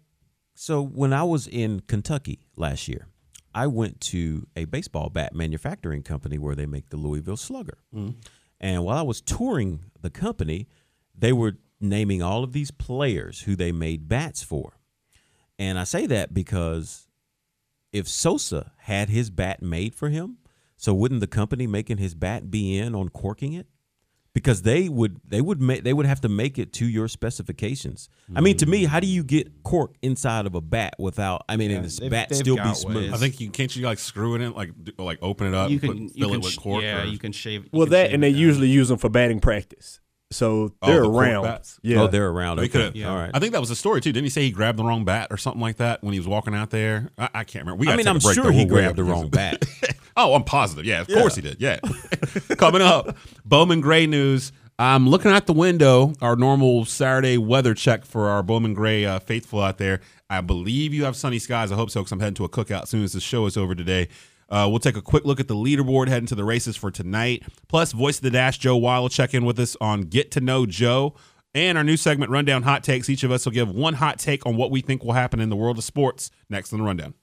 So 0.54 0.82
when 0.82 1.12
I 1.12 1.24
was 1.24 1.48
in 1.48 1.80
Kentucky 1.80 2.46
last 2.56 2.86
year, 2.86 3.08
I 3.54 3.66
went 3.66 4.00
to 4.02 4.46
a 4.54 4.66
baseball 4.66 5.10
bat 5.10 5.34
manufacturing 5.34 6.02
company 6.02 6.38
where 6.38 6.54
they 6.54 6.66
make 6.66 6.90
the 6.90 6.96
Louisville 6.96 7.36
Slugger. 7.36 7.78
And 8.60 8.84
while 8.84 8.96
I 8.96 9.02
was 9.02 9.20
touring 9.20 9.80
the 10.00 10.10
company, 10.10 10.68
they 11.16 11.32
were 11.32 11.58
naming 11.80 12.22
all 12.22 12.44
of 12.44 12.52
these 12.52 12.70
players 12.70 13.42
who 13.42 13.56
they 13.56 13.72
made 13.72 14.08
bats 14.08 14.42
for. 14.42 14.78
And 15.58 15.78
I 15.78 15.84
say 15.84 16.06
that 16.06 16.34
because 16.34 17.06
if 17.92 18.08
Sosa 18.08 18.72
had 18.78 19.08
his 19.08 19.30
bat 19.30 19.62
made 19.62 19.94
for 19.94 20.08
him, 20.08 20.38
so 20.76 20.92
wouldn't 20.92 21.20
the 21.20 21.26
company 21.26 21.66
making 21.66 21.98
his 21.98 22.14
bat 22.14 22.50
be 22.50 22.76
in 22.76 22.94
on 22.94 23.08
corking 23.08 23.52
it? 23.52 23.66
Because 24.32 24.62
they 24.62 24.88
would 24.88 25.20
they 25.24 25.40
would 25.40 25.60
make 25.62 25.84
they 25.84 25.92
would 25.92 26.06
have 26.06 26.20
to 26.22 26.28
make 26.28 26.58
it 26.58 26.72
to 26.72 26.86
your 26.86 27.06
specifications. 27.06 28.08
I 28.34 28.40
mean, 28.40 28.56
to 28.56 28.66
me, 28.66 28.84
how 28.84 28.98
do 28.98 29.06
you 29.06 29.22
get 29.22 29.62
cork 29.62 29.94
inside 30.02 30.44
of 30.46 30.56
a 30.56 30.60
bat 30.60 30.94
without? 30.98 31.44
I 31.48 31.56
mean, 31.56 31.70
and 31.70 31.84
this 31.84 32.00
they've- 32.00 32.10
bat 32.10 32.30
they've 32.30 32.38
still 32.38 32.56
be 32.56 32.74
smooth. 32.74 32.96
ways. 32.96 33.12
I 33.12 33.16
think 33.18 33.38
you 33.40 33.48
can't 33.50 33.74
you 33.76 33.86
like 33.86 34.00
screw 34.00 34.34
it 34.34 34.40
in 34.40 34.52
like 34.54 34.72
do- 34.82 34.90
like 34.98 35.20
open 35.22 35.46
it 35.46 35.54
up, 35.54 35.70
you 35.70 35.78
put, 35.78 35.90
can 35.90 36.08
fill 36.08 36.16
you 36.16 36.26
it 36.26 36.30
can 36.32 36.40
with 36.40 36.52
sh- 36.52 36.56
cork. 36.58 36.82
yeah 36.82 37.02
or- 37.02 37.04
you 37.04 37.16
can 37.16 37.30
shave. 37.30 37.62
you 37.62 37.70
well 37.72 37.86
can 37.86 37.92
that 37.92 38.06
shave 38.06 38.14
and 38.14 38.24
it 38.24 38.26
they 38.26 38.32
down. 38.32 38.40
usually 38.40 38.68
use 38.68 38.88
them 38.88 38.98
for 38.98 39.08
batting 39.08 39.38
practice. 39.38 40.00
So 40.34 40.72
Oh, 40.82 40.86
they're 40.86 41.02
the 41.02 41.10
around. 41.10 41.60
Yeah. 41.82 42.02
Oh, 42.02 42.06
they're 42.08 42.28
around. 42.28 42.56
They 42.56 42.64
Okay. 42.64 42.90
could've- 42.90 43.06
All 43.06 43.16
right. 43.16 43.30
I 43.32 43.38
think 43.38 43.52
that 43.52 43.60
was 43.60 43.70
a 43.70 43.76
story 43.76 44.00
too. 44.00 44.12
Didn't 44.12 44.24
he 44.24 44.30
say 44.30 44.42
he 44.42 44.50
grabbed 44.50 44.78
the 44.78 44.84
wrong 44.84 45.04
bat 45.04 45.28
or 45.30 45.36
something 45.36 45.60
like 45.60 45.76
that 45.76 46.02
when 46.02 46.12
he 46.12 46.18
was 46.18 46.26
walking 46.28 46.54
out 46.54 46.70
there? 46.70 47.10
I, 47.16 47.28
I 47.34 47.44
can't 47.44 47.64
remember. 47.64 47.80
We 47.80 47.86
I 47.88 47.90
mean, 47.92 47.98
take 47.98 48.06
a 48.06 48.10
I'm 48.10 48.18
break, 48.18 48.34
sure 48.34 48.44
though. 48.44 48.50
he 48.50 48.64
We're 48.64 48.70
grabbed 48.80 48.96
the 48.98 49.04
wrong 49.04 49.28
bat. 49.28 49.64
oh, 50.16 50.34
I'm 50.34 50.44
positive. 50.44 50.84
Yeah, 50.84 51.00
of 51.02 51.08
course 51.08 51.36
he 51.36 51.42
did. 51.42 51.60
Yeah. 51.60 51.78
Coming 52.58 52.82
up, 52.82 53.16
Bowman 53.44 53.80
Gray 53.80 54.06
news. 54.06 54.52
I'm 54.78 55.08
looking 55.08 55.30
out 55.30 55.46
the 55.46 55.52
window. 55.52 56.14
Our 56.20 56.34
normal 56.34 56.84
Saturday 56.84 57.38
weather 57.38 57.74
check 57.74 58.04
for 58.04 58.28
our 58.28 58.42
Bowman 58.42 58.74
Gray 58.74 59.04
uh, 59.04 59.20
faithful 59.20 59.60
out 59.60 59.78
there. 59.78 60.00
I 60.28 60.40
believe 60.40 60.92
you 60.92 61.04
have 61.04 61.14
sunny 61.14 61.38
skies. 61.38 61.70
I 61.70 61.76
hope 61.76 61.90
so 61.90 62.00
because 62.00 62.10
I'm 62.10 62.18
heading 62.18 62.34
to 62.34 62.44
a 62.44 62.48
cookout 62.48 62.82
as 62.82 62.88
soon 62.88 63.04
as 63.04 63.12
the 63.12 63.20
show 63.20 63.46
is 63.46 63.56
over 63.56 63.74
today. 63.76 64.08
Uh, 64.54 64.68
we'll 64.68 64.78
take 64.78 64.96
a 64.96 65.02
quick 65.02 65.24
look 65.24 65.40
at 65.40 65.48
the 65.48 65.54
leaderboard 65.54 66.06
heading 66.06 66.28
to 66.28 66.36
the 66.36 66.44
races 66.44 66.76
for 66.76 66.88
tonight. 66.88 67.42
Plus, 67.66 67.90
voice 67.90 68.18
of 68.18 68.22
the 68.22 68.30
dash 68.30 68.56
Joe 68.58 68.76
will 68.76 69.08
check 69.08 69.34
in 69.34 69.44
with 69.44 69.58
us 69.58 69.76
on 69.80 70.02
Get 70.02 70.30
to 70.30 70.40
Know 70.40 70.64
Joe. 70.64 71.16
And 71.56 71.76
our 71.76 71.82
new 71.82 71.96
segment, 71.96 72.30
Rundown 72.30 72.62
Hot 72.62 72.84
Takes. 72.84 73.10
Each 73.10 73.24
of 73.24 73.32
us 73.32 73.44
will 73.44 73.52
give 73.52 73.68
one 73.68 73.94
hot 73.94 74.20
take 74.20 74.46
on 74.46 74.56
what 74.56 74.70
we 74.70 74.80
think 74.80 75.02
will 75.02 75.12
happen 75.12 75.40
in 75.40 75.48
the 75.48 75.56
world 75.56 75.78
of 75.78 75.82
sports 75.82 76.30
next 76.48 76.72
on 76.72 76.78
the 76.78 76.84
Rundown. 76.84 77.14